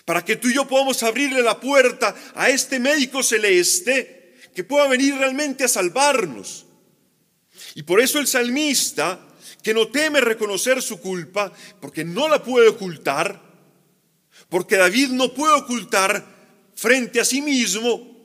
para 0.04 0.24
que 0.24 0.36
tú 0.36 0.48
y 0.48 0.54
yo 0.54 0.66
podamos 0.66 1.02
abrirle 1.02 1.42
la 1.42 1.60
puerta 1.60 2.14
a 2.34 2.48
este 2.48 2.78
médico 2.78 3.22
celeste 3.22 4.34
que 4.54 4.64
pueda 4.64 4.88
venir 4.88 5.14
realmente 5.14 5.64
a 5.64 5.68
salvarnos. 5.68 6.66
Y 7.74 7.82
por 7.82 8.00
eso 8.00 8.18
el 8.18 8.26
salmista, 8.26 9.27
que 9.68 9.74
no 9.74 9.88
teme 9.88 10.22
reconocer 10.22 10.80
su 10.80 10.98
culpa, 10.98 11.52
porque 11.78 12.02
no 12.02 12.26
la 12.26 12.42
puede 12.42 12.68
ocultar, 12.68 13.38
porque 14.48 14.78
David 14.78 15.08
no 15.08 15.34
puede 15.34 15.52
ocultar 15.52 16.24
frente 16.74 17.20
a 17.20 17.24
sí 17.26 17.42
mismo 17.42 18.16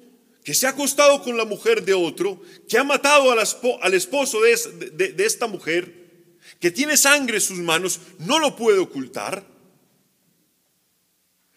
que 0.41 0.53
se 0.53 0.67
ha 0.67 0.69
acostado 0.69 1.21
con 1.21 1.35
la 1.35 1.43
mujer 1.43 1.83
de 1.83 1.93
otro, 1.93 2.41
que 2.69 2.77
ha 2.77 2.85
matado 2.85 3.29
al 3.29 3.93
esposo 3.93 4.39
de, 4.39 5.15
esta 5.17 5.47
mujer, 5.47 6.39
que 6.61 6.71
tiene 6.71 6.95
sangre 6.95 7.35
en 7.35 7.41
sus 7.41 7.59
manos, 7.59 7.99
no 8.19 8.39
lo 8.39 8.55
puede 8.55 8.79
ocultar. 8.79 9.45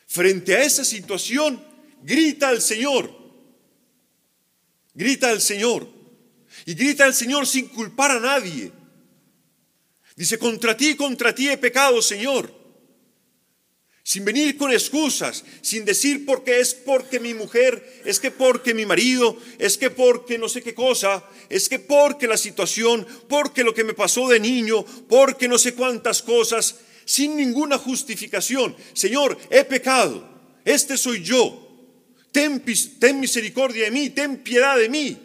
Frente 0.09 0.57
a 0.57 0.65
esa 0.65 0.85
situación, 0.85 1.65
grita 2.03 2.49
al 2.49 2.61
Señor. 2.61 3.09
Grita 4.95 5.31
al 5.31 5.41
Señor. 5.41 5.89
Y 6.65 6.75
grita 6.75 7.05
al 7.05 7.15
Señor 7.15 7.47
sin 7.47 7.69
culpar 7.69 8.11
a 8.11 8.19
nadie. 8.19 8.73
Dice, 10.17 10.39
contra 10.39 10.77
ti, 10.77 10.97
contra 10.97 11.33
ti 11.35 11.49
he 11.49 11.59
pecado, 11.59 12.03
Señor 12.03 12.67
sin 14.07 14.25
venir 14.25 14.57
con 14.57 14.71
excusas, 14.71 15.45
sin 15.63 15.85
decir 15.85 16.25
porque 16.25 16.61
es 16.61 16.75
porque 16.75 17.19
mi 17.19 17.35
mujer, 17.35 18.03
es 18.05 18.21
que 18.21 18.31
porque 18.31 18.73
mi 18.73 18.87
marido, 18.87 19.37
es 19.59 19.77
que 19.77 19.91
porque 19.91 20.39
no 20.39 20.49
sé 20.49 20.63
qué 20.63 20.75
cosa, 20.75 21.25
es 21.49 21.69
que 21.69 21.81
porque 21.81 22.29
la 22.29 22.37
situación, 22.37 23.05
porque 23.29 23.65
lo 23.65 23.75
que 23.75 23.83
me 23.83 23.95
pasó 23.95 24.29
de 24.29 24.39
niño, 24.39 24.85
porque 25.09 25.49
no 25.49 25.59
sé 25.59 25.75
cuántas 25.75 26.23
cosas, 26.23 26.77
sin 27.05 27.37
ninguna 27.37 27.79
justificación. 27.79 28.77
Señor, 28.93 29.37
he 29.51 29.65
pecado, 29.65 30.25
este 30.65 30.97
soy 30.97 31.25
yo, 31.25 31.69
ten, 32.31 32.63
ten 33.01 33.19
misericordia 33.19 33.87
de 33.87 33.91
mí, 33.91 34.11
ten 34.11 34.37
piedad 34.37 34.79
de 34.79 34.89
mí. 34.89 35.19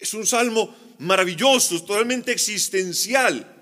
Es 0.00 0.14
un 0.14 0.26
salmo 0.26 0.74
maravilloso, 0.98 1.80
totalmente 1.82 2.32
existencial. 2.32 3.54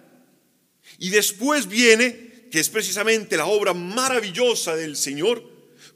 Y 0.99 1.11
después 1.11 1.69
viene 1.69 2.49
que 2.51 2.61
es 2.61 2.69
precisamente 2.69 3.37
la 3.37 3.47
obra 3.47 3.75
maravillosa 3.75 4.77
del 4.77 4.97
Señor, 4.97 5.43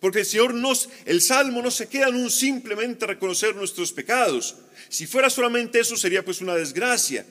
porque 0.00 0.20
el 0.20 0.26
Señor 0.26 0.54
nos, 0.54 0.88
el 1.04 1.20
Salmo 1.20 1.62
no 1.62 1.70
se 1.70 1.88
queda 1.88 2.08
en 2.08 2.16
un 2.16 2.30
simplemente 2.30 3.06
reconocer 3.06 3.54
nuestros 3.54 3.92
pecados. 3.92 4.56
Si 4.88 5.06
fuera 5.06 5.30
solamente 5.30 5.80
eso 5.80 5.96
sería 5.96 6.24
pues 6.24 6.40
una 6.40 6.54
desgracia, 6.54 7.26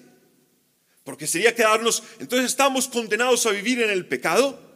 porque 1.03 1.27
sería 1.27 1.55
quedarnos, 1.55 2.03
entonces 2.19 2.51
estamos 2.51 2.87
condenados 2.87 3.45
a 3.45 3.51
vivir 3.51 3.81
en 3.81 3.89
el 3.89 4.05
pecado. 4.05 4.67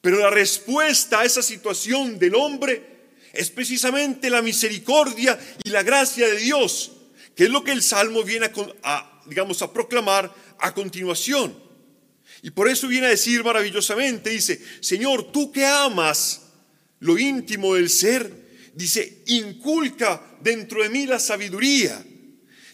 Pero 0.00 0.18
la 0.18 0.30
respuesta 0.30 1.20
a 1.20 1.24
esa 1.24 1.42
situación 1.42 2.18
del 2.18 2.34
hombre 2.34 2.94
es 3.32 3.50
precisamente 3.50 4.28
la 4.28 4.42
misericordia 4.42 5.38
y 5.64 5.70
la 5.70 5.82
gracia 5.82 6.26
de 6.28 6.36
Dios, 6.36 6.92
que 7.34 7.44
es 7.44 7.50
lo 7.50 7.64
que 7.64 7.72
el 7.72 7.82
Salmo 7.82 8.22
viene 8.22 8.50
a 8.82 9.14
digamos, 9.26 9.62
a 9.62 9.72
proclamar 9.72 10.32
a 10.58 10.74
continuación. 10.74 11.56
Y 12.42 12.50
por 12.50 12.68
eso 12.68 12.88
viene 12.88 13.06
a 13.06 13.10
decir 13.10 13.42
maravillosamente, 13.42 14.30
dice, 14.30 14.60
Señor, 14.80 15.32
tú 15.32 15.50
que 15.50 15.64
amas 15.64 16.42
lo 17.00 17.18
íntimo 17.18 17.74
del 17.74 17.88
ser, 17.88 18.30
dice, 18.74 19.22
inculca 19.26 20.38
dentro 20.40 20.82
de 20.82 20.90
mí 20.90 21.06
la 21.06 21.18
sabiduría. 21.18 22.04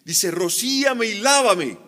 Dice, 0.05 0.31
rocíame 0.31 1.07
y 1.07 1.19
lávame. 1.21 1.79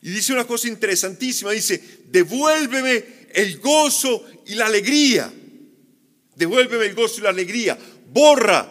Y 0.00 0.10
dice 0.10 0.32
una 0.32 0.46
cosa 0.46 0.68
interesantísima, 0.68 1.52
dice, 1.52 2.02
devuélveme 2.06 3.04
el 3.34 3.58
gozo 3.58 4.24
y 4.46 4.54
la 4.54 4.66
alegría. 4.66 5.32
Devuélveme 6.36 6.86
el 6.86 6.94
gozo 6.94 7.20
y 7.20 7.22
la 7.22 7.30
alegría. 7.30 7.78
Borra, 8.12 8.70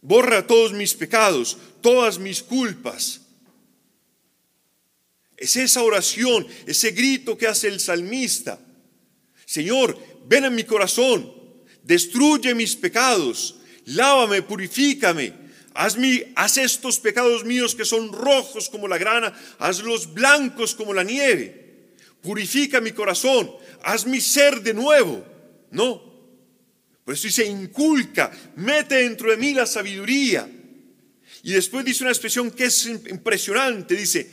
borra 0.00 0.46
todos 0.46 0.72
mis 0.72 0.94
pecados, 0.94 1.56
todas 1.84 2.18
mis 2.18 2.42
culpas. 2.42 3.20
Es 5.36 5.54
esa 5.56 5.82
oración, 5.82 6.46
ese 6.64 6.92
grito 6.92 7.36
que 7.36 7.46
hace 7.46 7.68
el 7.68 7.78
salmista. 7.78 8.58
Señor, 9.44 9.98
ven 10.26 10.46
en 10.46 10.54
mi 10.54 10.64
corazón, 10.64 11.30
destruye 11.82 12.54
mis 12.54 12.74
pecados, 12.74 13.56
lávame, 13.84 14.40
purifícame. 14.40 15.34
Haz, 15.74 15.98
haz 16.36 16.56
estos 16.56 17.00
pecados 17.00 17.44
míos 17.44 17.74
que 17.74 17.84
son 17.84 18.10
rojos 18.14 18.70
como 18.70 18.88
la 18.88 18.96
grana, 18.96 19.38
hazlos 19.58 20.14
blancos 20.14 20.74
como 20.74 20.94
la 20.94 21.04
nieve. 21.04 21.90
Purifica 22.22 22.80
mi 22.80 22.92
corazón, 22.92 23.52
haz 23.82 24.06
mi 24.06 24.22
ser 24.22 24.62
de 24.62 24.72
nuevo. 24.72 25.22
No. 25.70 26.02
Por 27.04 27.12
eso 27.12 27.26
dice, 27.26 27.44
inculca, 27.44 28.32
mete 28.56 28.94
dentro 28.94 29.30
de 29.30 29.36
mí 29.36 29.52
la 29.52 29.66
sabiduría. 29.66 30.48
Y 31.44 31.52
después 31.52 31.84
dice 31.84 32.02
una 32.02 32.10
expresión 32.10 32.50
que 32.50 32.64
es 32.64 32.86
impresionante, 32.86 33.94
dice, 33.94 34.26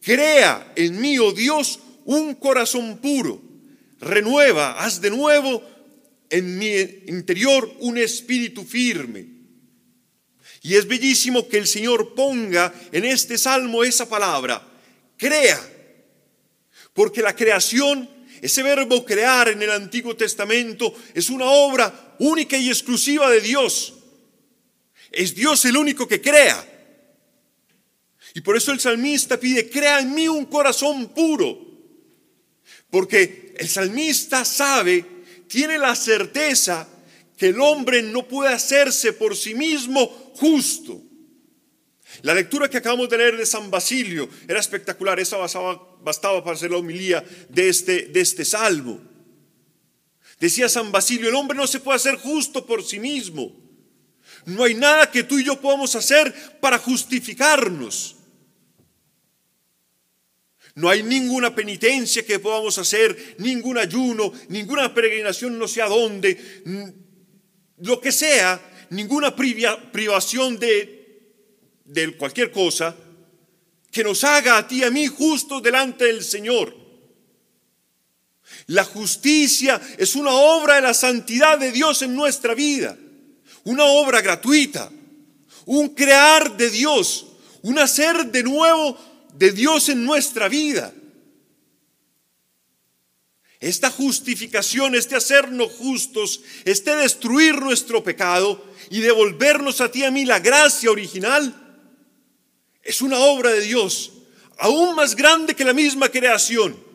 Crea 0.00 0.72
en 0.76 1.00
mí, 1.00 1.18
oh 1.18 1.32
Dios, 1.32 1.80
un 2.04 2.36
corazón 2.36 2.98
puro. 2.98 3.42
Renueva, 4.00 4.82
haz 4.82 5.00
de 5.00 5.10
nuevo 5.10 5.60
en 6.30 6.58
mi 6.58 6.72
interior 7.06 7.68
un 7.80 7.98
espíritu 7.98 8.64
firme. 8.64 9.26
Y 10.62 10.76
es 10.76 10.86
bellísimo 10.86 11.48
que 11.48 11.58
el 11.58 11.66
Señor 11.66 12.14
ponga 12.14 12.72
en 12.92 13.06
este 13.06 13.38
salmo 13.38 13.82
esa 13.82 14.08
palabra, 14.08 14.64
crea. 15.16 15.60
Porque 16.94 17.22
la 17.22 17.34
creación, 17.34 18.08
ese 18.40 18.62
verbo 18.62 19.04
crear 19.04 19.48
en 19.48 19.62
el 19.62 19.70
Antiguo 19.72 20.16
Testamento, 20.16 20.94
es 21.12 21.28
una 21.28 21.46
obra 21.46 22.14
única 22.20 22.56
y 22.56 22.68
exclusiva 22.68 23.28
de 23.32 23.40
Dios. 23.40 23.94
Es 25.12 25.34
Dios 25.34 25.64
el 25.64 25.76
único 25.76 26.08
que 26.08 26.20
crea. 26.20 26.68
Y 28.34 28.40
por 28.40 28.56
eso 28.56 28.72
el 28.72 28.80
salmista 28.80 29.38
pide, 29.38 29.68
crea 29.68 30.00
en 30.00 30.14
mí 30.14 30.26
un 30.26 30.46
corazón 30.46 31.08
puro. 31.10 31.58
Porque 32.90 33.54
el 33.58 33.68
salmista 33.68 34.44
sabe, 34.44 35.04
tiene 35.46 35.78
la 35.78 35.94
certeza 35.94 36.88
que 37.36 37.48
el 37.48 37.60
hombre 37.60 38.02
no 38.02 38.26
puede 38.26 38.52
hacerse 38.52 39.12
por 39.12 39.36
sí 39.36 39.54
mismo 39.54 40.06
justo. 40.36 41.02
La 42.22 42.34
lectura 42.34 42.68
que 42.68 42.76
acabamos 42.76 43.08
de 43.08 43.18
leer 43.18 43.36
de 43.36 43.46
San 43.46 43.70
Basilio 43.70 44.28
era 44.46 44.60
espectacular, 44.60 45.18
esa 45.18 45.38
bastaba, 45.38 46.44
para 46.44 46.56
hacer 46.56 46.70
la 46.70 46.76
homilía 46.76 47.24
de 47.48 47.68
este, 47.68 48.06
de 48.06 48.20
este 48.20 48.44
salmo. 48.44 49.00
Decía 50.38 50.68
San 50.68 50.92
Basilio, 50.92 51.28
el 51.28 51.34
hombre 51.34 51.56
no 51.56 51.66
se 51.66 51.80
puede 51.80 51.96
hacer 51.96 52.16
justo 52.16 52.66
por 52.66 52.82
sí 52.82 52.98
mismo. 52.98 53.56
No 54.46 54.64
hay 54.64 54.74
nada 54.74 55.10
que 55.10 55.22
tú 55.22 55.38
y 55.38 55.44
yo 55.44 55.60
podamos 55.60 55.94
hacer 55.94 56.58
para 56.60 56.78
justificarnos. 56.78 58.16
No 60.74 60.88
hay 60.88 61.02
ninguna 61.02 61.54
penitencia 61.54 62.24
que 62.24 62.38
podamos 62.38 62.78
hacer, 62.78 63.36
ningún 63.38 63.76
ayuno, 63.76 64.32
ninguna 64.48 64.94
peregrinación 64.94 65.58
no 65.58 65.68
sé 65.68 65.82
a 65.82 65.88
dónde, 65.88 66.38
lo 67.78 68.00
que 68.00 68.10
sea, 68.10 68.60
ninguna 68.90 69.36
privación 69.36 70.58
de, 70.58 71.20
de 71.84 72.16
cualquier 72.16 72.50
cosa 72.50 72.96
que 73.90 74.02
nos 74.02 74.24
haga 74.24 74.56
a 74.56 74.66
ti 74.66 74.78
y 74.78 74.84
a 74.84 74.90
mí 74.90 75.06
justos 75.06 75.62
delante 75.62 76.06
del 76.06 76.24
Señor. 76.24 76.74
La 78.66 78.84
justicia 78.84 79.80
es 79.98 80.14
una 80.14 80.30
obra 80.30 80.76
de 80.76 80.82
la 80.82 80.94
santidad 80.94 81.58
de 81.58 81.70
Dios 81.70 82.00
en 82.00 82.16
nuestra 82.16 82.54
vida, 82.54 82.96
una 83.64 83.84
obra 83.84 84.20
gratuita, 84.20 84.90
un 85.66 85.88
crear 85.90 86.56
de 86.56 86.70
Dios, 86.70 87.26
un 87.62 87.78
hacer 87.78 88.26
de 88.26 88.42
nuevo 88.42 88.98
de 89.34 89.52
Dios 89.52 89.88
en 89.88 90.04
nuestra 90.04 90.48
vida. 90.48 90.92
Esta 93.60 93.90
justificación, 93.90 94.96
este 94.96 95.14
hacernos 95.14 95.70
justos, 95.72 96.40
este 96.64 96.96
destruir 96.96 97.60
nuestro 97.60 98.02
pecado 98.02 98.64
y 98.90 99.00
devolvernos 99.00 99.80
a 99.80 99.90
ti 99.90 100.04
a 100.04 100.10
mí 100.10 100.24
la 100.24 100.40
gracia 100.40 100.90
original, 100.90 101.58
es 102.82 103.00
una 103.00 103.18
obra 103.18 103.50
de 103.50 103.60
Dios, 103.60 104.12
aún 104.58 104.96
más 104.96 105.14
grande 105.14 105.54
que 105.54 105.64
la 105.64 105.72
misma 105.72 106.08
creación. 106.08 106.91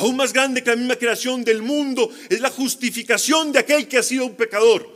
Aún 0.00 0.16
más 0.16 0.32
grande 0.32 0.64
que 0.64 0.70
la 0.70 0.76
misma 0.76 0.96
creación 0.96 1.44
del 1.44 1.60
mundo 1.60 2.10
es 2.30 2.40
la 2.40 2.48
justificación 2.48 3.52
de 3.52 3.58
aquel 3.58 3.86
que 3.86 3.98
ha 3.98 4.02
sido 4.02 4.24
un 4.24 4.34
pecador, 4.34 4.88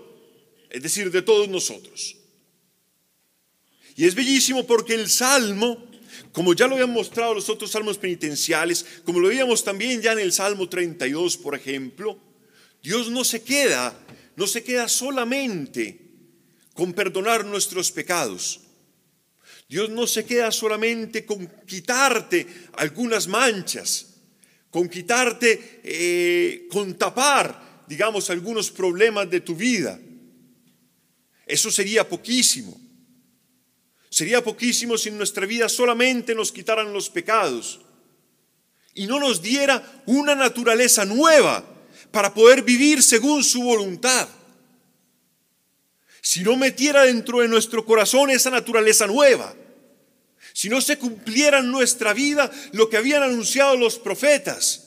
es 0.71 0.83
decir, 0.83 1.11
de 1.11 1.21
todos 1.21 1.47
nosotros. 1.47 2.17
Y 3.97 4.07
es 4.07 4.15
bellísimo 4.15 4.67
porque 4.67 4.95
el 4.95 5.11
Salmo, 5.11 5.85
como 6.33 6.55
ya 6.55 6.67
lo 6.67 6.77
habían 6.77 6.95
mostrado 6.95 7.35
los 7.35 7.51
otros 7.51 7.71
salmos 7.71 7.99
penitenciales, 7.99 8.87
como 9.05 9.21
lo 9.21 9.29
veíamos 9.29 9.63
también 9.63 10.01
ya 10.01 10.13
en 10.13 10.21
el 10.21 10.33
Salmo 10.33 10.71
32, 10.71 11.37
por 11.37 11.55
ejemplo, 11.55 12.19
Dios 12.83 13.11
no 13.11 13.25
se 13.25 13.43
queda, 13.43 13.95
no 14.37 14.47
se 14.47 14.65
queda 14.65 14.89
solamente 14.89 16.01
con 16.73 16.95
perdonar 16.95 17.45
nuestros 17.45 17.93
pecados. 17.93 18.61
Dios 19.69 19.91
no 19.91 20.07
se 20.07 20.25
queda 20.25 20.51
solamente 20.51 21.27
con 21.27 21.47
quitarte 21.67 22.47
algunas 22.73 23.29
manchas, 23.29 24.14
con 24.75 24.89
quitarte, 24.89 25.83
eh, 25.85 26.67
con 26.69 26.99
tapar, 26.99 27.85
digamos, 27.87 28.29
algunos 28.29 28.73
problemas 28.73 29.31
de 29.31 29.41
tu 29.41 29.55
vida. 29.55 30.01
Eso 31.47 31.71
sería 31.71 32.09
poquísimo. 32.09 32.77
Sería 34.11 34.43
poquísimo 34.43 34.99
si 34.99 35.11
en 35.11 35.17
nuestra 35.17 35.47
vida 35.47 35.69
solamente 35.69 36.35
nos 36.35 36.51
quitaran 36.51 36.93
los 36.93 37.09
pecados 37.09 37.83
y 38.95 39.07
no 39.07 39.21
nos 39.21 39.41
diera 39.41 40.03
una 40.07 40.35
naturaleza 40.35 41.05
nueva 41.05 41.65
para 42.11 42.35
poder 42.35 42.63
vivir 42.63 43.01
según 43.01 43.45
su 43.45 43.63
voluntad. 43.63 44.29
Si 46.21 46.43
no 46.43 46.57
metiera 46.57 47.05
dentro 47.05 47.43
de 47.43 47.47
nuestro 47.47 47.85
corazón 47.85 48.29
esa 48.29 48.51
naturaleza 48.51 49.07
nueva, 49.07 49.55
si 50.55 50.69
no 50.69 50.81
se 50.81 50.99
cumpliera 50.99 51.59
en 51.59 51.71
nuestra 51.73 52.15
vida 52.15 52.49
lo 52.73 52.89
que 52.89 52.97
habían 52.97 53.25
anunciado 53.25 53.77
los 53.77 53.99
profetas. 53.99 54.85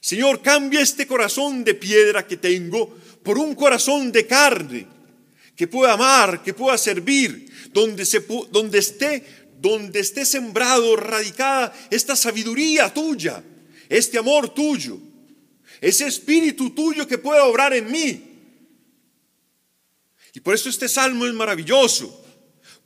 Señor, 0.00 0.40
cambia 0.40 0.80
este 0.80 1.04
corazón 1.04 1.64
de 1.64 1.74
piedra 1.74 2.24
que 2.24 2.36
tengo 2.36 2.96
por 3.24 3.38
un 3.38 3.56
corazón 3.56 4.12
de 4.12 4.24
carne 4.28 4.86
que 5.56 5.66
pueda 5.66 5.94
amar, 5.94 6.44
que 6.44 6.54
pueda 6.54 6.78
servir, 6.78 7.52
donde, 7.72 8.06
se, 8.06 8.20
donde, 8.52 8.78
esté, 8.78 9.24
donde 9.60 9.98
esté 9.98 10.24
sembrado, 10.24 10.94
radicada 10.94 11.74
esta 11.90 12.14
sabiduría 12.14 12.94
tuya, 12.94 13.42
este 13.88 14.16
amor 14.16 14.54
tuyo, 14.54 14.96
ese 15.80 16.06
espíritu 16.06 16.70
tuyo 16.70 17.04
que 17.08 17.18
pueda 17.18 17.44
obrar 17.46 17.74
en 17.74 17.90
mí. 17.90 18.24
Y 20.34 20.38
por 20.38 20.54
eso 20.54 20.68
este 20.68 20.88
salmo 20.88 21.26
es 21.26 21.34
maravilloso, 21.34 22.24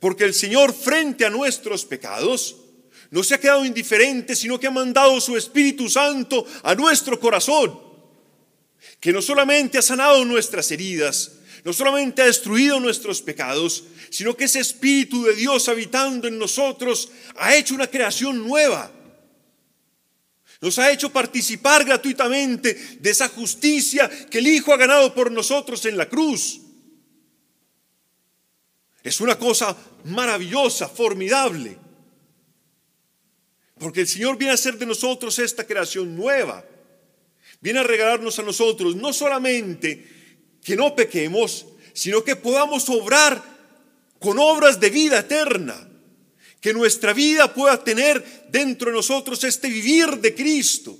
porque 0.03 0.25
el 0.25 0.33
Señor 0.33 0.73
frente 0.73 1.25
a 1.25 1.29
nuestros 1.29 1.85
pecados 1.85 2.57
no 3.09 3.23
se 3.23 3.35
ha 3.35 3.39
quedado 3.39 3.63
indiferente, 3.63 4.35
sino 4.35 4.59
que 4.59 4.67
ha 4.67 4.71
mandado 4.71 5.21
su 5.21 5.37
Espíritu 5.37 5.87
Santo 5.87 6.45
a 6.61 6.75
nuestro 6.75 7.17
corazón, 7.17 7.79
que 8.99 9.13
no 9.13 9.21
solamente 9.21 9.77
ha 9.77 9.81
sanado 9.81 10.25
nuestras 10.25 10.69
heridas, 10.71 11.35
no 11.63 11.71
solamente 11.71 12.21
ha 12.21 12.25
destruido 12.25 12.81
nuestros 12.81 13.21
pecados, 13.21 13.85
sino 14.09 14.35
que 14.35 14.43
ese 14.43 14.59
Espíritu 14.59 15.23
de 15.23 15.35
Dios 15.35 15.69
habitando 15.69 16.27
en 16.27 16.37
nosotros 16.37 17.09
ha 17.37 17.55
hecho 17.55 17.73
una 17.73 17.87
creación 17.87 18.45
nueva. 18.45 18.91
Nos 20.59 20.79
ha 20.79 20.91
hecho 20.91 21.13
participar 21.13 21.85
gratuitamente 21.85 22.97
de 22.99 23.09
esa 23.09 23.29
justicia 23.29 24.09
que 24.29 24.39
el 24.39 24.47
Hijo 24.47 24.73
ha 24.73 24.77
ganado 24.77 25.13
por 25.13 25.31
nosotros 25.31 25.85
en 25.85 25.95
la 25.95 26.09
cruz. 26.09 26.59
Es 29.03 29.19
una 29.19 29.37
cosa 29.37 29.75
maravillosa, 30.05 30.87
formidable. 30.87 31.77
Porque 33.77 34.01
el 34.01 34.07
Señor 34.07 34.37
viene 34.37 34.51
a 34.51 34.55
hacer 34.55 34.77
de 34.77 34.85
nosotros 34.85 35.37
esta 35.39 35.67
creación 35.67 36.15
nueva. 36.15 36.63
Viene 37.59 37.79
a 37.79 37.83
regalarnos 37.83 38.39
a 38.39 38.43
nosotros 38.43 38.95
no 38.95 39.11
solamente 39.11 40.07
que 40.63 40.77
no 40.77 40.95
pequemos, 40.95 41.65
sino 41.93 42.23
que 42.23 42.37
podamos 42.37 42.87
obrar 42.89 43.43
con 44.19 44.39
obras 44.39 44.79
de 44.79 44.89
vida 44.89 45.19
eterna. 45.19 45.89
Que 46.61 46.73
nuestra 46.73 47.11
vida 47.11 47.53
pueda 47.53 47.83
tener 47.83 48.47
dentro 48.49 48.89
de 48.89 48.95
nosotros 48.95 49.43
este 49.43 49.67
vivir 49.67 50.17
de 50.19 50.33
Cristo. 50.33 50.97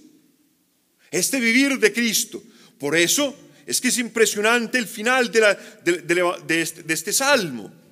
Este 1.10 1.40
vivir 1.40 1.80
de 1.80 1.94
Cristo. 1.94 2.44
Por 2.78 2.98
eso 2.98 3.34
es 3.66 3.80
que 3.80 3.88
es 3.88 3.98
impresionante 3.98 4.78
el 4.78 4.88
final 4.88 5.32
de, 5.32 6.62
este, 6.62 6.94
este 6.94 7.14
salmo. 7.14 7.83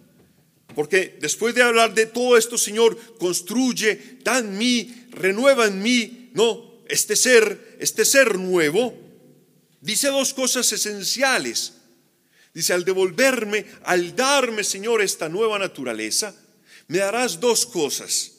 Porque 0.75 1.17
después 1.19 1.53
de 1.55 1.63
hablar 1.63 1.93
de 1.93 2.05
todo 2.05 2.37
esto, 2.37 2.57
Señor, 2.57 2.97
construye, 3.17 4.19
da 4.23 4.39
en 4.39 4.57
mí, 4.57 5.07
renueva 5.11 5.67
en 5.67 5.81
mí, 5.81 6.29
no, 6.33 6.83
este 6.87 7.15
ser, 7.15 7.77
este 7.79 8.05
ser 8.05 8.37
nuevo, 8.37 8.97
dice 9.81 10.07
dos 10.07 10.33
cosas 10.33 10.71
esenciales. 10.71 11.73
Dice, 12.53 12.73
al 12.73 12.83
devolverme, 12.83 13.65
al 13.83 14.15
darme, 14.15 14.63
Señor, 14.63 15.01
esta 15.01 15.29
nueva 15.29 15.57
naturaleza, 15.57 16.35
me 16.87 16.97
darás 16.97 17.39
dos 17.39 17.65
cosas. 17.65 18.33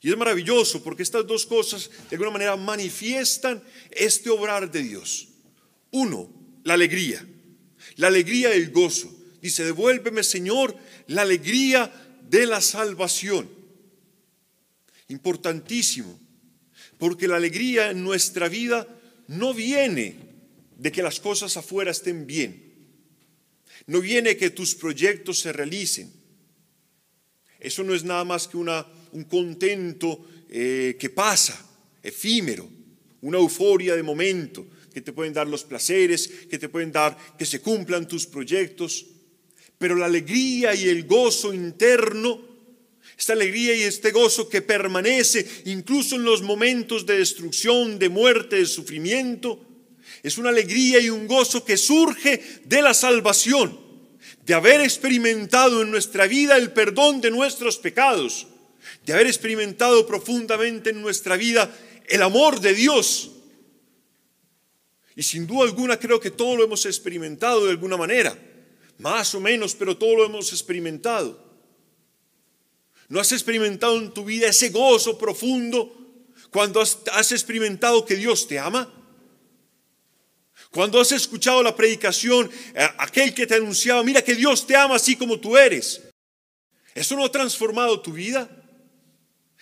Y 0.00 0.10
es 0.10 0.16
maravilloso 0.16 0.82
porque 0.82 1.02
estas 1.02 1.26
dos 1.26 1.44
cosas 1.44 1.90
de 2.08 2.14
alguna 2.14 2.30
manera 2.30 2.56
manifiestan 2.56 3.62
este 3.90 4.30
obrar 4.30 4.70
de 4.70 4.82
Dios. 4.82 5.28
Uno, 5.90 6.30
la 6.62 6.74
alegría, 6.74 7.26
la 7.96 8.06
alegría 8.06 8.54
y 8.54 8.60
el 8.60 8.70
gozo. 8.70 9.12
Dice, 9.40 9.64
devuélveme, 9.64 10.22
Señor, 10.22 10.76
la 11.06 11.22
alegría 11.22 11.92
de 12.28 12.46
la 12.46 12.60
salvación. 12.60 13.48
Importantísimo, 15.08 16.18
porque 16.98 17.28
la 17.28 17.36
alegría 17.36 17.90
en 17.90 18.02
nuestra 18.02 18.48
vida 18.48 18.86
no 19.28 19.54
viene 19.54 20.16
de 20.76 20.92
que 20.92 21.02
las 21.02 21.20
cosas 21.20 21.56
afuera 21.56 21.90
estén 21.90 22.26
bien, 22.26 22.74
no 23.86 24.00
viene 24.00 24.36
que 24.36 24.50
tus 24.50 24.74
proyectos 24.74 25.40
se 25.40 25.52
realicen. 25.52 26.12
Eso 27.58 27.82
no 27.82 27.94
es 27.94 28.04
nada 28.04 28.24
más 28.24 28.46
que 28.46 28.56
una, 28.56 28.86
un 29.12 29.24
contento 29.24 30.26
eh, 30.48 30.96
que 30.98 31.10
pasa, 31.10 31.58
efímero, 32.02 32.68
una 33.22 33.38
euforia 33.38 33.96
de 33.96 34.02
momento, 34.02 34.66
que 34.92 35.00
te 35.00 35.12
pueden 35.12 35.32
dar 35.32 35.48
los 35.48 35.64
placeres, 35.64 36.28
que 36.50 36.58
te 36.58 36.68
pueden 36.68 36.92
dar 36.92 37.16
que 37.36 37.46
se 37.46 37.60
cumplan 37.60 38.06
tus 38.06 38.26
proyectos 38.26 39.06
pero 39.78 39.94
la 39.94 40.06
alegría 40.06 40.74
y 40.74 40.88
el 40.88 41.04
gozo 41.04 41.54
interno, 41.54 42.40
esta 43.16 43.32
alegría 43.32 43.74
y 43.74 43.82
este 43.82 44.10
gozo 44.10 44.48
que 44.48 44.60
permanece 44.60 45.46
incluso 45.66 46.16
en 46.16 46.24
los 46.24 46.42
momentos 46.42 47.06
de 47.06 47.18
destrucción, 47.18 47.98
de 47.98 48.08
muerte, 48.08 48.56
de 48.56 48.66
sufrimiento, 48.66 49.64
es 50.22 50.36
una 50.36 50.50
alegría 50.50 51.00
y 51.00 51.10
un 51.10 51.26
gozo 51.28 51.64
que 51.64 51.76
surge 51.76 52.42
de 52.64 52.82
la 52.82 52.92
salvación, 52.92 53.78
de 54.44 54.54
haber 54.54 54.80
experimentado 54.80 55.82
en 55.82 55.90
nuestra 55.90 56.26
vida 56.26 56.56
el 56.56 56.72
perdón 56.72 57.20
de 57.20 57.30
nuestros 57.30 57.78
pecados, 57.78 58.48
de 59.06 59.12
haber 59.12 59.26
experimentado 59.28 60.06
profundamente 60.06 60.90
en 60.90 61.00
nuestra 61.00 61.36
vida 61.36 61.72
el 62.08 62.22
amor 62.22 62.60
de 62.60 62.74
Dios. 62.74 63.30
Y 65.14 65.22
sin 65.22 65.46
duda 65.46 65.64
alguna 65.64 65.98
creo 65.98 66.18
que 66.18 66.30
todo 66.30 66.56
lo 66.56 66.64
hemos 66.64 66.86
experimentado 66.86 67.64
de 67.64 67.72
alguna 67.72 67.96
manera 67.96 68.36
más 68.98 69.34
o 69.34 69.40
menos, 69.40 69.74
pero 69.74 69.96
todo 69.96 70.16
lo 70.16 70.24
hemos 70.24 70.52
experimentado. 70.52 71.48
¿No 73.08 73.20
has 73.20 73.32
experimentado 73.32 73.96
en 73.96 74.12
tu 74.12 74.24
vida 74.24 74.48
ese 74.48 74.68
gozo 74.68 75.16
profundo 75.16 75.94
cuando 76.50 76.80
has, 76.80 77.32
experimentado 77.32 78.04
que 78.04 78.16
Dios 78.16 78.46
te 78.46 78.58
ama? 78.58 78.92
Cuando 80.70 81.00
has 81.00 81.12
escuchado 81.12 81.62
la 81.62 81.74
predicación, 81.74 82.50
eh, 82.74 82.86
aquel 82.98 83.32
que 83.32 83.46
te 83.46 83.54
anunciaba, 83.54 84.02
mira 84.02 84.22
que 84.22 84.34
Dios 84.34 84.66
te 84.66 84.76
ama 84.76 84.96
así 84.96 85.16
como 85.16 85.40
tú 85.40 85.56
eres. 85.56 86.02
¿Eso 86.94 87.16
no 87.16 87.24
ha 87.24 87.32
transformado 87.32 88.00
tu 88.00 88.12
vida? 88.12 88.50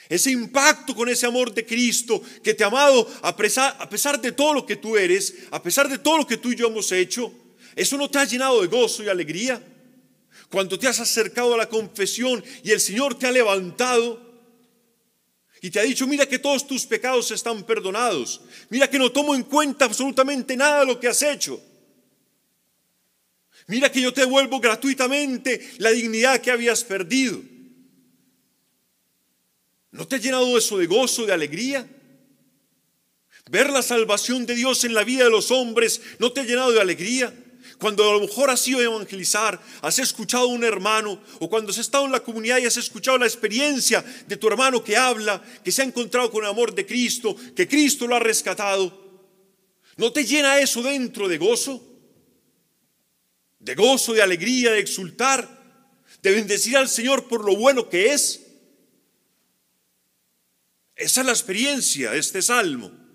Ese 0.08 0.30
impacto 0.30 0.94
con 0.94 1.08
ese 1.08 1.26
amor 1.26 1.52
de 1.52 1.64
Cristo 1.64 2.20
que 2.42 2.54
te 2.54 2.64
ha 2.64 2.68
amado 2.68 3.08
a 3.22 3.36
pesar, 3.36 3.76
a 3.78 3.88
pesar 3.88 4.20
de 4.20 4.32
todo 4.32 4.54
lo 4.54 4.66
que 4.66 4.76
tú 4.76 4.96
eres, 4.96 5.34
a 5.50 5.62
pesar 5.62 5.88
de 5.88 5.98
todo 5.98 6.18
lo 6.18 6.26
que 6.26 6.36
tú 6.36 6.50
y 6.50 6.56
yo 6.56 6.66
hemos 6.68 6.90
hecho, 6.90 7.32
eso 7.76 7.98
no 7.98 8.10
te 8.10 8.18
ha 8.18 8.24
llenado 8.24 8.62
de 8.62 8.68
gozo 8.68 9.04
y 9.04 9.08
alegría. 9.08 9.62
Cuando 10.48 10.78
te 10.78 10.88
has 10.88 10.98
acercado 10.98 11.54
a 11.54 11.58
la 11.58 11.68
confesión 11.68 12.42
y 12.64 12.70
el 12.70 12.80
Señor 12.80 13.18
te 13.18 13.26
ha 13.26 13.30
levantado 13.30 14.24
y 15.60 15.70
te 15.70 15.80
ha 15.80 15.82
dicho, 15.82 16.06
mira 16.06 16.26
que 16.26 16.38
todos 16.38 16.66
tus 16.66 16.86
pecados 16.86 17.30
están 17.30 17.64
perdonados, 17.64 18.40
mira 18.70 18.88
que 18.88 18.98
no 18.98 19.12
tomo 19.12 19.34
en 19.34 19.42
cuenta 19.42 19.84
absolutamente 19.84 20.56
nada 20.56 20.80
de 20.80 20.86
lo 20.86 20.98
que 20.98 21.08
has 21.08 21.20
hecho. 21.20 21.60
Mira 23.66 23.92
que 23.92 24.00
yo 24.00 24.12
te 24.12 24.22
devuelvo 24.22 24.58
gratuitamente 24.58 25.74
la 25.78 25.90
dignidad 25.90 26.40
que 26.40 26.52
habías 26.52 26.82
perdido. 26.84 27.42
¿No 29.90 30.06
te 30.06 30.16
ha 30.16 30.18
llenado 30.18 30.56
eso 30.56 30.78
de 30.78 30.86
gozo, 30.86 31.26
de 31.26 31.32
alegría? 31.32 31.86
Ver 33.50 33.70
la 33.70 33.82
salvación 33.82 34.46
de 34.46 34.54
Dios 34.54 34.84
en 34.84 34.94
la 34.94 35.04
vida 35.04 35.24
de 35.24 35.30
los 35.30 35.50
hombres 35.50 36.00
no 36.18 36.32
te 36.32 36.40
ha 36.40 36.44
llenado 36.44 36.72
de 36.72 36.80
alegría. 36.80 37.34
Cuando 37.78 38.08
a 38.08 38.14
lo 38.14 38.20
mejor 38.20 38.48
has 38.48 38.66
ido 38.66 38.80
a 38.80 38.84
evangelizar, 38.84 39.60
has 39.82 39.98
escuchado 39.98 40.44
a 40.44 40.52
un 40.52 40.64
hermano, 40.64 41.20
o 41.40 41.48
cuando 41.50 41.70
has 41.70 41.78
estado 41.78 42.06
en 42.06 42.12
la 42.12 42.20
comunidad 42.20 42.58
y 42.58 42.64
has 42.64 42.78
escuchado 42.78 43.18
la 43.18 43.26
experiencia 43.26 44.02
de 44.26 44.36
tu 44.36 44.48
hermano 44.48 44.82
que 44.82 44.96
habla, 44.96 45.42
que 45.62 45.70
se 45.70 45.82
ha 45.82 45.84
encontrado 45.84 46.30
con 46.30 46.44
el 46.44 46.50
amor 46.50 46.74
de 46.74 46.86
Cristo, 46.86 47.36
que 47.54 47.68
Cristo 47.68 48.06
lo 48.06 48.16
ha 48.16 48.20
rescatado, 48.20 49.04
¿no 49.96 50.10
te 50.12 50.24
llena 50.24 50.58
eso 50.58 50.82
dentro 50.82 51.28
de 51.28 51.36
gozo? 51.36 51.82
De 53.58 53.74
gozo, 53.74 54.14
de 54.14 54.22
alegría, 54.22 54.72
de 54.72 54.80
exultar, 54.80 55.46
de 56.22 56.30
bendecir 56.30 56.76
al 56.78 56.88
Señor 56.88 57.28
por 57.28 57.44
lo 57.44 57.56
bueno 57.56 57.88
que 57.90 58.12
es. 58.12 58.40
Esa 60.94 61.20
es 61.20 61.26
la 61.26 61.32
experiencia 61.32 62.12
de 62.12 62.18
este 62.18 62.40
salmo. 62.40 63.05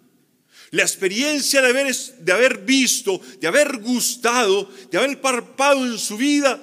La 0.72 0.84
experiencia 0.84 1.62
de 1.62 1.70
haber, 1.70 1.94
de 1.94 2.32
haber 2.32 2.60
visto, 2.60 3.20
de 3.40 3.48
haber 3.48 3.78
gustado, 3.80 4.70
de 4.90 4.98
haber 4.98 5.20
parpado 5.20 5.86
en 5.86 5.98
su 5.98 6.16
vida 6.16 6.62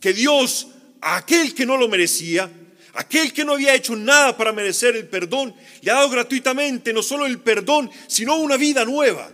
que 0.00 0.12
Dios, 0.12 0.68
a 1.00 1.16
aquel 1.16 1.52
que 1.52 1.66
no 1.66 1.76
lo 1.76 1.88
merecía, 1.88 2.48
aquel 2.94 3.32
que 3.32 3.44
no 3.44 3.54
había 3.54 3.74
hecho 3.74 3.96
nada 3.96 4.36
para 4.36 4.52
merecer 4.52 4.94
el 4.94 5.08
perdón, 5.08 5.54
le 5.80 5.90
ha 5.90 5.94
dado 5.94 6.10
gratuitamente 6.10 6.92
no 6.92 7.02
solo 7.02 7.26
el 7.26 7.40
perdón, 7.40 7.90
sino 8.06 8.36
una 8.36 8.56
vida 8.56 8.84
nueva. 8.84 9.28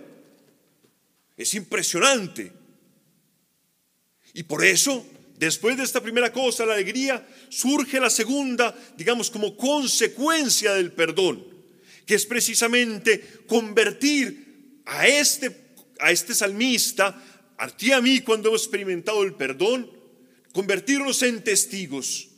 Es 1.37 1.53
impresionante. 1.53 2.51
Y 4.33 4.43
por 4.45 4.65
eso, 4.65 5.07
después 5.37 5.77
de 5.77 5.85
esta 5.85 6.01
primera 6.01 6.33
cosa, 6.33 6.65
la 6.65 6.75
alegría, 6.75 7.27
surge 7.51 8.01
la 8.01 8.09
segunda, 8.09 8.75
digamos, 8.97 9.31
como 9.31 9.55
consecuencia 9.55 10.73
del 10.73 10.93
perdón 10.93 11.58
que 12.09 12.15
es 12.15 12.25
precisamente 12.25 13.43
convertir 13.47 14.81
a 14.87 15.07
este, 15.07 15.75
a 16.01 16.11
este 16.11 16.35
salmista, 16.35 17.23
a 17.59 17.69
ti 17.69 17.89
y 17.89 17.93
a 17.93 18.01
mí 18.01 18.21
cuando 18.21 18.49
hemos 18.49 18.63
experimentado 18.63 19.23
el 19.25 19.35
perdón, 19.35 19.93
convertirnos 20.55 21.23
en 21.23 21.45
testigos. 21.45 22.31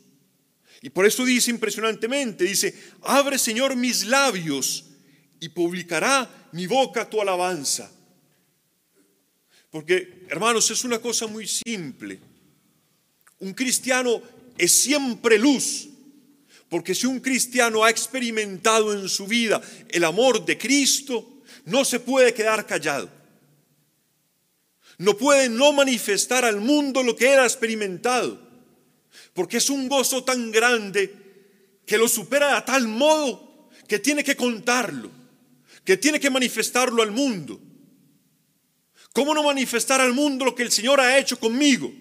Y 0.81 0.89
por 0.89 1.05
eso 1.05 1.23
dice 1.23 1.51
impresionantemente, 1.51 2.43
dice, 2.43 2.75
abre 3.03 3.39
Señor 3.39 3.77
mis 3.77 4.03
labios 4.03 4.87
y 5.39 5.47
publicará 5.47 6.49
mi 6.51 6.67
boca 6.67 7.09
tu 7.09 7.21
alabanza. 7.21 7.89
Porque, 9.69 10.25
hermanos, 10.27 10.69
es 10.69 10.83
una 10.83 10.99
cosa 10.99 11.27
muy 11.27 11.47
simple. 11.47 12.19
Un 13.39 13.53
cristiano 13.53 14.21
es 14.57 14.83
siempre 14.83 15.39
luz, 15.39 15.90
porque 16.71 16.95
si 16.95 17.05
un 17.05 17.19
cristiano 17.19 17.83
ha 17.83 17.89
experimentado 17.89 18.93
en 18.93 19.09
su 19.09 19.27
vida 19.27 19.61
el 19.89 20.05
amor 20.05 20.45
de 20.45 20.57
Cristo, 20.57 21.41
no 21.65 21.83
se 21.83 21.99
puede 21.99 22.33
quedar 22.33 22.65
callado. 22.65 23.09
No 24.97 25.17
puede 25.17 25.49
no 25.49 25.73
manifestar 25.73 26.45
al 26.45 26.61
mundo 26.61 27.03
lo 27.03 27.13
que 27.13 27.33
él 27.33 27.39
ha 27.39 27.43
experimentado, 27.43 28.39
porque 29.33 29.57
es 29.57 29.69
un 29.69 29.89
gozo 29.89 30.23
tan 30.23 30.49
grande 30.49 31.13
que 31.85 31.97
lo 31.97 32.07
supera 32.07 32.55
a 32.55 32.63
tal 32.63 32.87
modo 32.87 33.69
que 33.85 33.99
tiene 33.99 34.23
que 34.23 34.37
contarlo, 34.37 35.11
que 35.83 35.97
tiene 35.97 36.21
que 36.21 36.29
manifestarlo 36.29 37.03
al 37.03 37.11
mundo. 37.11 37.59
¿Cómo 39.11 39.33
no 39.33 39.43
manifestar 39.43 39.99
al 39.99 40.13
mundo 40.13 40.45
lo 40.45 40.55
que 40.55 40.63
el 40.63 40.71
Señor 40.71 41.01
ha 41.01 41.17
hecho 41.17 41.37
conmigo? 41.37 41.91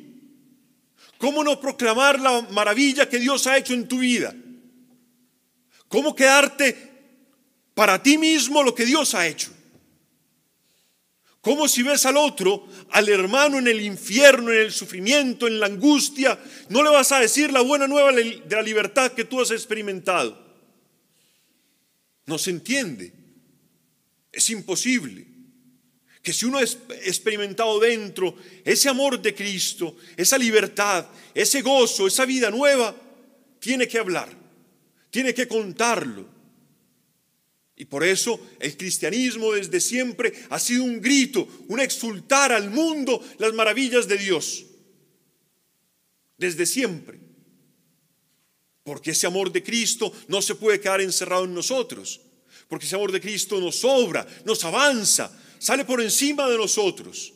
¿Cómo 1.18 1.42
no 1.42 1.60
proclamar 1.60 2.20
la 2.20 2.42
maravilla 2.52 3.08
que 3.08 3.18
Dios 3.18 3.48
ha 3.48 3.58
hecho 3.58 3.74
en 3.74 3.88
tu 3.88 3.98
vida? 3.98 4.32
¿Cómo 5.90 6.14
quedarte 6.14 6.76
para 7.74 8.00
ti 8.00 8.16
mismo 8.16 8.62
lo 8.62 8.72
que 8.72 8.86
Dios 8.86 9.12
ha 9.16 9.26
hecho? 9.26 9.50
¿Cómo 11.40 11.66
si 11.66 11.82
ves 11.82 12.06
al 12.06 12.16
otro, 12.16 12.64
al 12.90 13.08
hermano 13.08 13.58
en 13.58 13.66
el 13.66 13.80
infierno, 13.80 14.52
en 14.52 14.60
el 14.60 14.72
sufrimiento, 14.72 15.48
en 15.48 15.58
la 15.58 15.66
angustia, 15.66 16.38
no 16.68 16.84
le 16.84 16.90
vas 16.90 17.10
a 17.10 17.18
decir 17.18 17.52
la 17.52 17.62
buena 17.62 17.88
nueva 17.88 18.12
de 18.12 18.40
la 18.48 18.62
libertad 18.62 19.10
que 19.10 19.24
tú 19.24 19.40
has 19.40 19.50
experimentado? 19.50 20.40
No 22.24 22.38
se 22.38 22.50
entiende. 22.50 23.12
Es 24.30 24.48
imposible 24.50 25.26
que 26.22 26.32
si 26.32 26.46
uno 26.46 26.58
ha 26.58 26.62
experimentado 26.62 27.80
dentro 27.80 28.36
ese 28.64 28.88
amor 28.88 29.20
de 29.20 29.34
Cristo, 29.34 29.96
esa 30.16 30.38
libertad, 30.38 31.08
ese 31.34 31.62
gozo, 31.62 32.06
esa 32.06 32.26
vida 32.26 32.48
nueva, 32.48 32.94
tiene 33.58 33.88
que 33.88 33.98
hablar 33.98 34.39
tiene 35.10 35.34
que 35.34 35.48
contarlo. 35.48 36.26
Y 37.76 37.86
por 37.86 38.04
eso 38.04 38.38
el 38.58 38.76
cristianismo 38.76 39.52
desde 39.52 39.80
siempre 39.80 40.34
ha 40.50 40.58
sido 40.58 40.84
un 40.84 41.00
grito, 41.00 41.48
un 41.68 41.80
exultar 41.80 42.52
al 42.52 42.70
mundo 42.70 43.24
las 43.38 43.54
maravillas 43.54 44.06
de 44.06 44.18
Dios. 44.18 44.66
Desde 46.36 46.66
siempre. 46.66 47.18
Porque 48.82 49.12
ese 49.12 49.26
amor 49.26 49.50
de 49.50 49.62
Cristo 49.62 50.12
no 50.28 50.42
se 50.42 50.56
puede 50.56 50.78
quedar 50.78 51.00
encerrado 51.00 51.44
en 51.44 51.54
nosotros. 51.54 52.20
Porque 52.68 52.84
ese 52.84 52.96
amor 52.96 53.12
de 53.12 53.20
Cristo 53.20 53.58
nos 53.60 53.76
sobra, 53.76 54.26
nos 54.44 54.62
avanza, 54.64 55.34
sale 55.58 55.86
por 55.86 56.02
encima 56.02 56.48
de 56.50 56.58
nosotros. 56.58 57.32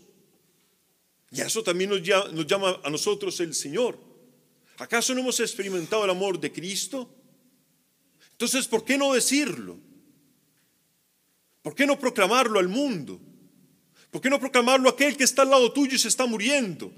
Y 1.31 1.41
a 1.41 1.47
eso 1.47 1.63
también 1.63 1.89
nos 1.91 2.03
llama, 2.03 2.31
nos 2.33 2.47
llama 2.47 2.81
a 2.85 2.91
nosotros 2.91 3.41
el 3.41 3.55
Señor. 3.55 3.99
¿Acaso 4.77 5.15
no 5.15 5.21
hemos 5.21 5.41
experimentado 5.41 6.05
el 6.05 6.11
amor 6.11 6.39
de 6.39 6.53
Cristo? 6.53 7.24
Entonces, 8.35 8.67
¿por 8.67 8.85
qué 8.85 8.99
no 8.99 9.15
decirlo? 9.15 9.79
¿Por 11.63 11.75
qué 11.75 11.87
no 11.87 11.99
proclamarlo 11.99 12.59
al 12.59 12.69
mundo? 12.69 13.21
¿Por 14.11 14.21
qué 14.21 14.29
no 14.29 14.41
proclamarlo 14.41 14.89
a 14.89 14.93
aquel 14.93 15.17
que 15.17 15.25
está 15.25 15.43
al 15.43 15.51
lado 15.51 15.73
tuyo 15.73 15.95
y 15.95 15.99
se 15.99 16.09
está 16.09 16.27
muriendo? 16.27 16.93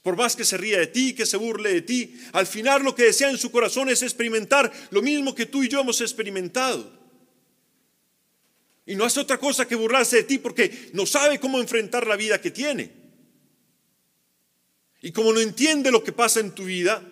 Por 0.00 0.16
más 0.16 0.36
que 0.36 0.44
se 0.44 0.56
ría 0.56 0.78
de 0.78 0.86
ti, 0.86 1.12
que 1.12 1.26
se 1.26 1.36
burle 1.36 1.74
de 1.74 1.82
ti, 1.82 2.20
al 2.32 2.46
final 2.46 2.84
lo 2.84 2.94
que 2.94 3.04
desea 3.04 3.30
en 3.30 3.38
su 3.38 3.50
corazón 3.50 3.88
es 3.88 4.02
experimentar 4.02 4.72
lo 4.90 5.02
mismo 5.02 5.34
que 5.34 5.46
tú 5.46 5.64
y 5.64 5.68
yo 5.68 5.80
hemos 5.80 6.00
experimentado. 6.00 7.00
Y 8.86 8.94
no 8.94 9.04
hace 9.04 9.20
otra 9.20 9.38
cosa 9.38 9.66
que 9.66 9.74
burlarse 9.74 10.16
de 10.16 10.22
ti 10.24 10.38
porque 10.38 10.90
no 10.92 11.04
sabe 11.04 11.40
cómo 11.40 11.58
enfrentar 11.58 12.06
la 12.06 12.16
vida 12.16 12.40
que 12.40 12.52
tiene. 12.52 12.92
Y 15.00 15.10
como 15.10 15.32
no 15.32 15.40
entiende 15.40 15.90
lo 15.90 16.04
que 16.04 16.12
pasa 16.12 16.38
en 16.38 16.52
tu 16.52 16.64
vida, 16.64 17.02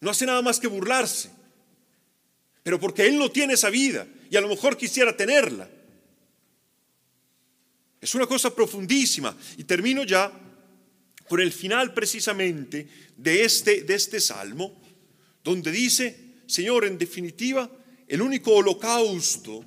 no 0.00 0.10
hace 0.10 0.24
nada 0.24 0.42
más 0.42 0.60
que 0.60 0.68
burlarse 0.68 1.35
pero 2.66 2.80
porque 2.80 3.06
Él 3.06 3.16
no 3.16 3.30
tiene 3.30 3.54
esa 3.54 3.70
vida 3.70 4.08
y 4.28 4.34
a 4.34 4.40
lo 4.40 4.48
mejor 4.48 4.76
quisiera 4.76 5.16
tenerla. 5.16 5.70
Es 8.00 8.12
una 8.16 8.26
cosa 8.26 8.52
profundísima. 8.52 9.38
Y 9.56 9.62
termino 9.62 10.02
ya 10.02 10.32
con 11.28 11.38
el 11.38 11.52
final 11.52 11.94
precisamente 11.94 12.88
de 13.16 13.44
este, 13.44 13.82
de 13.82 13.94
este 13.94 14.18
salmo, 14.18 14.82
donde 15.44 15.70
dice, 15.70 16.40
Señor, 16.48 16.86
en 16.86 16.98
definitiva, 16.98 17.70
el 18.08 18.20
único 18.20 18.50
holocausto, 18.50 19.64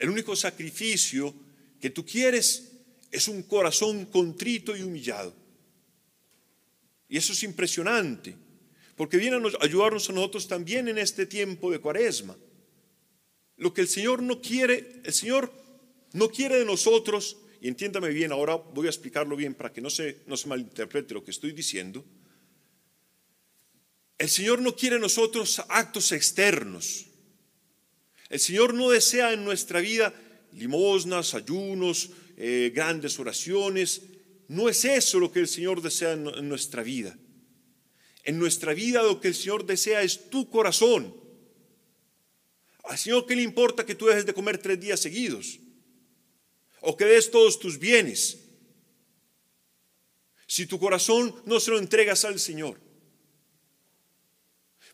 el 0.00 0.10
único 0.10 0.34
sacrificio 0.34 1.32
que 1.80 1.90
tú 1.90 2.04
quieres 2.04 2.72
es 3.12 3.28
un 3.28 3.44
corazón 3.44 4.06
contrito 4.06 4.76
y 4.76 4.82
humillado. 4.82 5.32
Y 7.08 7.16
eso 7.16 7.32
es 7.32 7.44
impresionante 7.44 8.34
porque 8.98 9.16
viene 9.16 9.36
a 9.36 9.64
ayudarnos 9.64 10.10
a 10.10 10.12
nosotros 10.12 10.48
también 10.48 10.88
en 10.88 10.98
este 10.98 11.24
tiempo 11.24 11.70
de 11.70 11.78
cuaresma. 11.78 12.36
Lo 13.56 13.72
que 13.72 13.80
el 13.80 13.86
Señor 13.86 14.24
no 14.24 14.42
quiere, 14.42 15.00
el 15.04 15.12
Señor 15.12 15.52
no 16.12 16.28
quiere 16.28 16.58
de 16.58 16.64
nosotros, 16.64 17.38
y 17.60 17.68
entiéndame 17.68 18.08
bien, 18.08 18.32
ahora 18.32 18.56
voy 18.56 18.86
a 18.86 18.90
explicarlo 18.90 19.36
bien 19.36 19.54
para 19.54 19.72
que 19.72 19.80
no 19.80 19.88
se, 19.88 20.22
no 20.26 20.36
se 20.36 20.48
malinterprete 20.48 21.14
lo 21.14 21.22
que 21.22 21.30
estoy 21.30 21.52
diciendo. 21.52 22.04
El 24.18 24.28
Señor 24.28 24.60
no 24.60 24.74
quiere 24.74 24.96
de 24.96 25.02
nosotros 25.02 25.62
actos 25.68 26.10
externos. 26.10 27.06
El 28.28 28.40
Señor 28.40 28.74
no 28.74 28.90
desea 28.90 29.32
en 29.32 29.44
nuestra 29.44 29.80
vida 29.80 30.12
limosnas, 30.52 31.34
ayunos, 31.34 32.10
eh, 32.36 32.72
grandes 32.74 33.16
oraciones. 33.20 34.02
No 34.48 34.68
es 34.68 34.84
eso 34.84 35.20
lo 35.20 35.30
que 35.30 35.38
el 35.38 35.46
Señor 35.46 35.82
desea 35.82 36.14
en 36.14 36.48
nuestra 36.48 36.82
vida. 36.82 37.16
En 38.24 38.38
nuestra 38.38 38.74
vida 38.74 39.02
lo 39.02 39.20
que 39.20 39.28
el 39.28 39.34
Señor 39.34 39.64
desea 39.64 40.02
es 40.02 40.30
tu 40.30 40.48
corazón, 40.50 41.14
Al 42.84 42.96
Señor, 42.96 43.26
¿qué 43.26 43.36
le 43.36 43.42
importa 43.42 43.84
que 43.84 43.94
tú 43.94 44.06
dejes 44.06 44.24
de 44.24 44.32
comer 44.32 44.56
tres 44.56 44.80
días 44.80 44.98
seguidos? 44.98 45.60
O 46.80 46.96
que 46.96 47.04
des 47.04 47.30
todos 47.30 47.58
tus 47.58 47.78
bienes. 47.78 48.38
Si 50.46 50.64
tu 50.64 50.78
corazón 50.78 51.34
no 51.44 51.60
se 51.60 51.70
lo 51.70 51.78
entregas 51.78 52.24
al 52.24 52.40
Señor. 52.40 52.80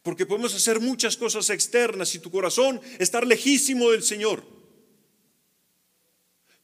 Porque 0.03 0.27
podemos 0.27 0.55
hacer 0.55 0.81
muchas 0.81 1.17
cosas 1.17 1.49
externas 1.51 2.15
y 2.17 2.19
tu 2.19 2.33
corazón 2.33 2.81
estar 2.99 3.25
lejísimo 3.25 3.93
del 3.93 4.03
Señor. 4.03 4.45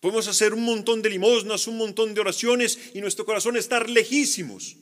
Podemos 0.00 0.26
hacer 0.26 0.52
un 0.52 0.64
montón 0.64 1.00
de 1.00 1.10
limosnas, 1.10 1.68
un 1.68 1.76
montón 1.76 2.12
de 2.12 2.22
oraciones 2.22 2.78
y 2.92 3.00
nuestro 3.00 3.24
corazón 3.24 3.56
estar 3.56 3.88
lejísimos. 3.88 4.76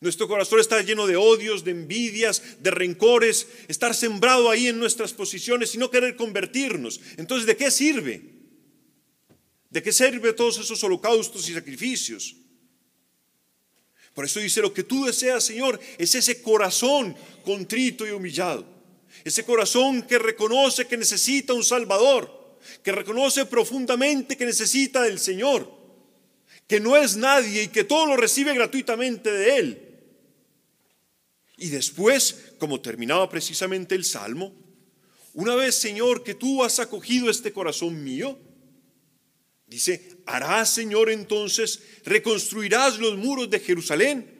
Nuestro 0.00 0.28
corazón 0.28 0.60
está 0.60 0.80
lleno 0.82 1.06
de 1.06 1.16
odios, 1.16 1.64
de 1.64 1.72
envidias, 1.72 2.62
de 2.62 2.70
rencores, 2.70 3.48
estar 3.66 3.94
sembrado 3.94 4.50
ahí 4.50 4.68
en 4.68 4.78
nuestras 4.78 5.12
posiciones 5.12 5.74
y 5.74 5.78
no 5.78 5.90
querer 5.90 6.16
convertirnos. 6.16 7.00
Entonces, 7.16 7.46
¿de 7.46 7.56
qué 7.56 7.70
sirve? 7.70 8.22
¿De 9.70 9.82
qué 9.82 9.92
sirve 9.92 10.32
todos 10.32 10.58
esos 10.58 10.82
holocaustos 10.84 11.48
y 11.48 11.54
sacrificios? 11.54 12.36
Por 14.14 14.24
eso 14.24 14.40
dice, 14.40 14.62
lo 14.62 14.72
que 14.72 14.84
tú 14.84 15.04
deseas, 15.04 15.44
Señor, 15.44 15.78
es 15.98 16.14
ese 16.14 16.42
corazón 16.42 17.16
contrito 17.44 18.06
y 18.06 18.10
humillado. 18.10 18.66
Ese 19.24 19.44
corazón 19.44 20.02
que 20.02 20.18
reconoce 20.18 20.86
que 20.86 20.96
necesita 20.96 21.54
un 21.54 21.64
Salvador 21.64 22.38
que 22.82 22.92
reconoce 22.92 23.46
profundamente 23.46 24.36
que 24.36 24.46
necesita 24.46 25.02
del 25.02 25.18
Señor, 25.18 25.70
que 26.66 26.80
no 26.80 26.96
es 26.96 27.16
nadie 27.16 27.64
y 27.64 27.68
que 27.68 27.84
todo 27.84 28.06
lo 28.06 28.16
recibe 28.16 28.54
gratuitamente 28.54 29.30
de 29.30 29.56
Él. 29.56 29.87
Y 31.58 31.68
después, 31.68 32.52
como 32.58 32.80
terminaba 32.80 33.28
precisamente 33.28 33.96
el 33.96 34.04
Salmo, 34.04 34.54
una 35.34 35.56
vez, 35.56 35.74
Señor, 35.74 36.22
que 36.22 36.34
tú 36.34 36.62
has 36.64 36.78
acogido 36.78 37.28
este 37.28 37.52
corazón 37.52 38.02
mío, 38.02 38.38
dice, 39.66 40.18
harás, 40.24 40.70
Señor, 40.70 41.10
entonces, 41.10 41.80
reconstruirás 42.04 42.98
los 42.98 43.18
muros 43.18 43.50
de 43.50 43.60
Jerusalén 43.60 44.38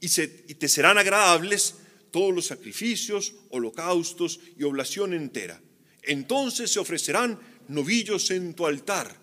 y, 0.00 0.06
y 0.06 0.54
te 0.54 0.68
serán 0.68 0.98
agradables 0.98 1.74
todos 2.10 2.34
los 2.34 2.46
sacrificios, 2.46 3.34
holocaustos 3.50 4.40
y 4.58 4.62
oblación 4.64 5.12
entera. 5.12 5.60
Entonces 6.02 6.70
se 6.70 6.78
ofrecerán 6.78 7.38
novillos 7.68 8.30
en 8.30 8.54
tu 8.54 8.66
altar. 8.66 9.18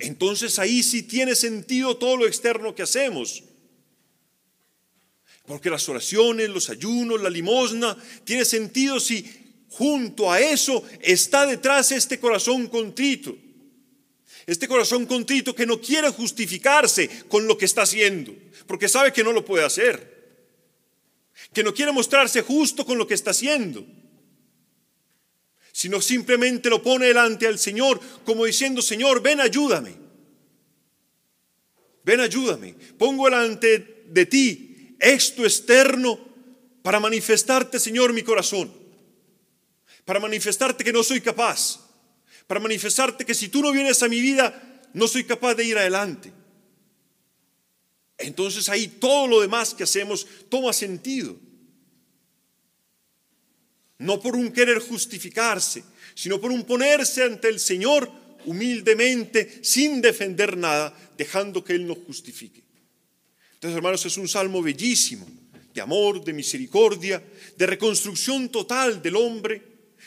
Entonces 0.00 0.58
ahí 0.58 0.82
sí 0.82 1.02
tiene 1.02 1.34
sentido 1.34 1.96
todo 1.96 2.16
lo 2.16 2.26
externo 2.26 2.74
que 2.74 2.82
hacemos. 2.82 3.44
Porque 5.48 5.70
las 5.70 5.88
oraciones, 5.88 6.48
los 6.50 6.70
ayunos, 6.70 7.20
la 7.20 7.30
limosna, 7.30 7.96
tiene 8.24 8.44
sentido 8.44 9.00
si 9.00 9.24
junto 9.70 10.30
a 10.30 10.40
eso 10.40 10.84
está 11.00 11.46
detrás 11.46 11.90
este 11.90 12.20
corazón 12.20 12.68
contrito. 12.68 13.36
Este 14.46 14.68
corazón 14.68 15.06
contrito 15.06 15.54
que 15.54 15.66
no 15.66 15.80
quiere 15.80 16.10
justificarse 16.10 17.08
con 17.28 17.46
lo 17.48 17.58
que 17.58 17.64
está 17.64 17.82
haciendo, 17.82 18.34
porque 18.66 18.88
sabe 18.88 19.12
que 19.12 19.24
no 19.24 19.32
lo 19.32 19.44
puede 19.44 19.64
hacer. 19.64 20.16
Que 21.52 21.64
no 21.64 21.74
quiere 21.74 21.92
mostrarse 21.92 22.42
justo 22.42 22.84
con 22.86 22.98
lo 22.98 23.06
que 23.06 23.14
está 23.14 23.30
haciendo 23.32 23.84
sino 25.78 26.00
simplemente 26.00 26.68
lo 26.70 26.82
pone 26.82 27.06
delante 27.06 27.46
al 27.46 27.56
Señor 27.56 28.00
como 28.24 28.46
diciendo, 28.46 28.82
Señor, 28.82 29.22
ven 29.22 29.40
ayúdame. 29.40 29.94
Ven 32.02 32.18
ayúdame. 32.18 32.74
Pongo 32.98 33.26
delante 33.26 34.02
de 34.08 34.26
ti 34.26 34.67
esto 34.98 35.44
externo 35.44 36.18
para 36.82 37.00
manifestarte, 37.00 37.78
Señor, 37.78 38.12
mi 38.12 38.22
corazón. 38.22 38.72
Para 40.04 40.20
manifestarte 40.20 40.84
que 40.84 40.92
no 40.92 41.02
soy 41.02 41.20
capaz. 41.20 41.80
Para 42.46 42.60
manifestarte 42.60 43.24
que 43.24 43.34
si 43.34 43.48
tú 43.48 43.62
no 43.62 43.72
vienes 43.72 44.02
a 44.02 44.08
mi 44.08 44.20
vida, 44.20 44.80
no 44.94 45.06
soy 45.06 45.24
capaz 45.24 45.54
de 45.54 45.64
ir 45.64 45.78
adelante. 45.78 46.32
Entonces 48.16 48.68
ahí 48.68 48.88
todo 48.88 49.26
lo 49.26 49.40
demás 49.40 49.74
que 49.74 49.84
hacemos 49.84 50.26
toma 50.48 50.72
sentido 50.72 51.36
no 53.98 54.20
por 54.20 54.36
un 54.36 54.52
querer 54.52 54.78
justificarse, 54.78 55.84
sino 56.14 56.40
por 56.40 56.52
un 56.52 56.64
ponerse 56.64 57.22
ante 57.22 57.48
el 57.48 57.58
Señor 57.58 58.10
humildemente, 58.46 59.60
sin 59.62 60.00
defender 60.00 60.56
nada, 60.56 60.96
dejando 61.16 61.64
que 61.64 61.74
Él 61.74 61.86
nos 61.86 61.98
justifique. 61.98 62.62
Entonces, 63.58 63.76
hermanos, 63.76 64.06
es 64.06 64.16
un 64.16 64.28
salmo 64.28 64.62
bellísimo, 64.62 65.26
de 65.74 65.80
amor, 65.80 66.24
de 66.24 66.32
misericordia, 66.32 67.22
de 67.56 67.66
reconstrucción 67.66 68.48
total 68.48 69.02
del 69.02 69.16
hombre. 69.16 69.62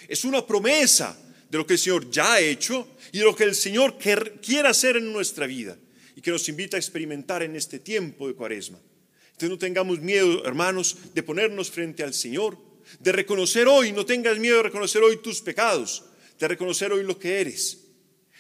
Es 0.07 0.25
una 0.25 0.45
promesa 0.45 1.17
de 1.49 1.57
lo 1.57 1.67
que 1.67 1.73
el 1.73 1.79
Señor 1.79 2.09
ya 2.09 2.33
ha 2.33 2.39
hecho 2.39 2.87
y 3.11 3.19
de 3.19 3.25
lo 3.25 3.35
que 3.35 3.43
el 3.43 3.55
Señor 3.55 3.97
quiere 3.97 4.67
hacer 4.67 4.97
en 4.97 5.11
nuestra 5.11 5.47
vida 5.47 5.77
y 6.15 6.21
que 6.21 6.31
nos 6.31 6.47
invita 6.49 6.77
a 6.77 6.79
experimentar 6.79 7.43
en 7.43 7.55
este 7.55 7.79
tiempo 7.79 8.27
de 8.27 8.33
cuaresma. 8.33 8.79
Entonces 9.27 9.49
no 9.49 9.57
tengamos 9.57 9.99
miedo, 9.99 10.45
hermanos, 10.45 10.97
de 11.13 11.23
ponernos 11.23 11.69
frente 11.69 12.03
al 12.03 12.13
Señor 12.13 12.57
de 12.99 13.11
reconocer 13.11 13.67
hoy, 13.67 13.91
no 13.91 14.05
tengas 14.05 14.37
miedo 14.37 14.57
de 14.57 14.63
reconocer 14.63 15.01
hoy 15.01 15.17
tus 15.17 15.41
pecados, 15.41 16.03
de 16.39 16.47
reconocer 16.47 16.91
hoy 16.91 17.03
lo 17.03 17.17
que 17.17 17.41
eres, 17.41 17.79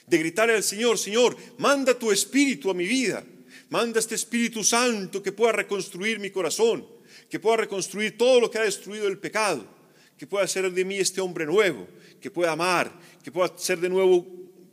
de 0.07 0.17
gritarle 0.17 0.55
al 0.55 0.63
Señor, 0.63 0.97
Señor, 0.97 1.37
manda 1.57 1.97
tu 1.97 2.11
espíritu 2.11 2.69
a 2.69 2.73
mi 2.73 2.85
vida, 2.85 3.23
manda 3.71 3.99
este 3.99 4.13
Espíritu 4.13 4.63
Santo 4.63 5.23
que 5.23 5.31
pueda 5.31 5.51
reconstruir 5.51 6.19
mi 6.19 6.29
corazón, 6.29 6.85
que 7.27 7.39
pueda 7.39 7.57
reconstruir 7.57 8.17
todo 8.17 8.39
lo 8.39 8.51
que 8.51 8.59
ha 8.59 8.63
destruido 8.63 9.07
el 9.07 9.17
pecado, 9.17 9.65
que 10.15 10.27
pueda 10.27 10.45
hacer 10.45 10.71
de 10.71 10.85
mí 10.85 10.97
este 10.97 11.19
hombre 11.19 11.47
nuevo, 11.47 11.87
que 12.21 12.29
pueda 12.29 12.51
amar, 12.51 12.93
que 13.23 13.31
pueda 13.31 13.57
ser 13.57 13.79
de 13.79 13.89
nuevo, 13.89 14.27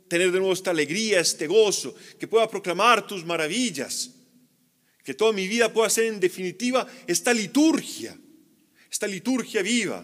tener 0.07 0.31
de 0.31 0.37
nuevo 0.37 0.53
esta 0.53 0.69
alegría, 0.69 1.19
este 1.19 1.47
gozo, 1.47 1.95
que 2.19 2.27
pueda 2.27 2.47
proclamar 2.47 3.07
tus 3.07 3.25
maravillas, 3.25 4.11
que 5.03 5.15
toda 5.15 5.33
mi 5.33 5.47
vida 5.47 5.73
pueda 5.73 5.89
ser 5.89 6.05
en 6.05 6.19
definitiva 6.19 6.85
esta 7.07 7.33
liturgia 7.33 8.15
esta 8.89 9.07
liturgia 9.07 9.61
viva, 9.61 10.03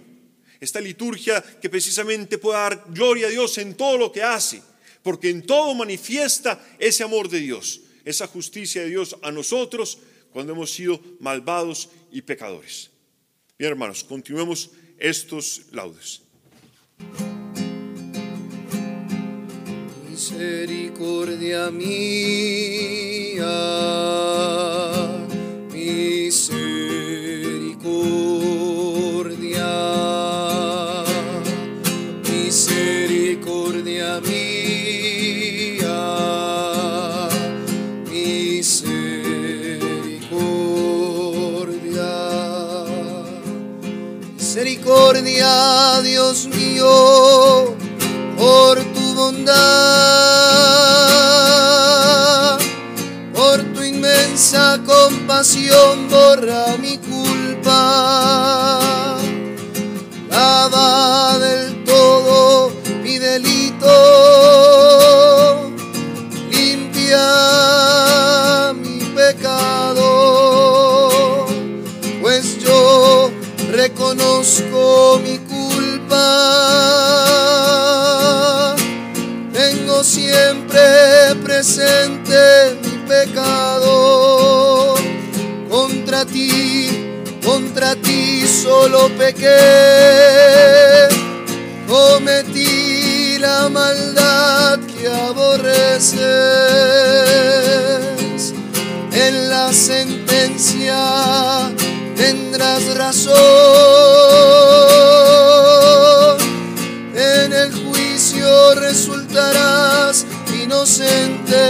esta 0.60 0.80
liturgia 0.80 1.42
que 1.42 1.70
precisamente 1.70 2.38
pueda 2.38 2.60
dar 2.60 2.86
gloria 2.90 3.28
a 3.28 3.30
Dios 3.30 3.58
en 3.58 3.76
todo 3.76 3.98
lo 3.98 4.12
que 4.12 4.24
hace, 4.24 4.62
porque 5.02 5.30
en 5.30 5.46
todo 5.46 5.74
manifiesta 5.74 6.64
ese 6.80 7.04
amor 7.04 7.30
de 7.30 7.40
Dios, 7.40 7.82
esa 8.06 8.28
justicia 8.28 8.84
de 8.84 8.90
Dios 8.90 9.18
a 9.22 9.32
nosotros 9.32 9.98
cuando 10.32 10.54
hemos 10.54 10.72
sido 10.72 11.02
malvados 11.20 11.90
y 12.12 12.22
pecadores. 12.22 12.92
Bien, 13.58 13.72
hermanos, 13.72 14.04
continuemos 14.04 14.70
estos 14.98 15.64
laudes. 15.72 16.22
Misericordia 20.10 21.70
mía, 21.72 23.46
Dios 46.04 46.48
mío, 46.48 47.76
por 48.38 48.80
tu 48.94 49.14
bondad, 49.14 49.56
por 53.34 53.62
tu 53.74 53.84
inmensa 53.84 54.80
compasión, 54.86 56.10
borra 56.10 56.75
contra 87.46 87.96
ti 87.96 88.46
solo 88.48 89.10
pequé, 89.18 91.08
cometí 91.88 93.38
la 93.38 93.70
maldad 93.70 94.80
que 94.80 95.08
aborreces. 95.08 96.16
En 99.12 99.50
la 99.50 99.72
sentencia 99.72 100.98
tendrás 102.16 102.84
razón, 102.96 103.36
en 107.14 107.54
el 107.54 107.72
juicio 107.72 108.76
resultarás 108.76 110.26
inocente. 110.64 111.64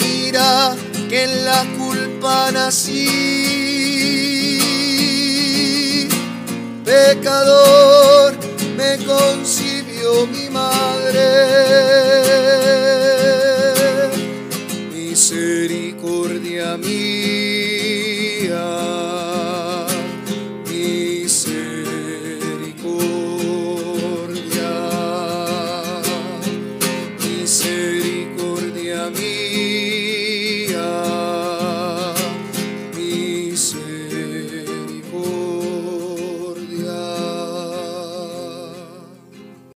Mira 0.00 0.74
que 1.08 1.24
en 1.24 1.44
la 1.44 1.64
pan 2.20 2.56
así. 2.56 3.06
Pecador 6.84 8.34
me 8.76 8.98
concibió 9.04 10.26
mi 10.26 10.50
madre. 10.50 11.28
Misericordia 14.92 16.76
mía. 16.76 17.19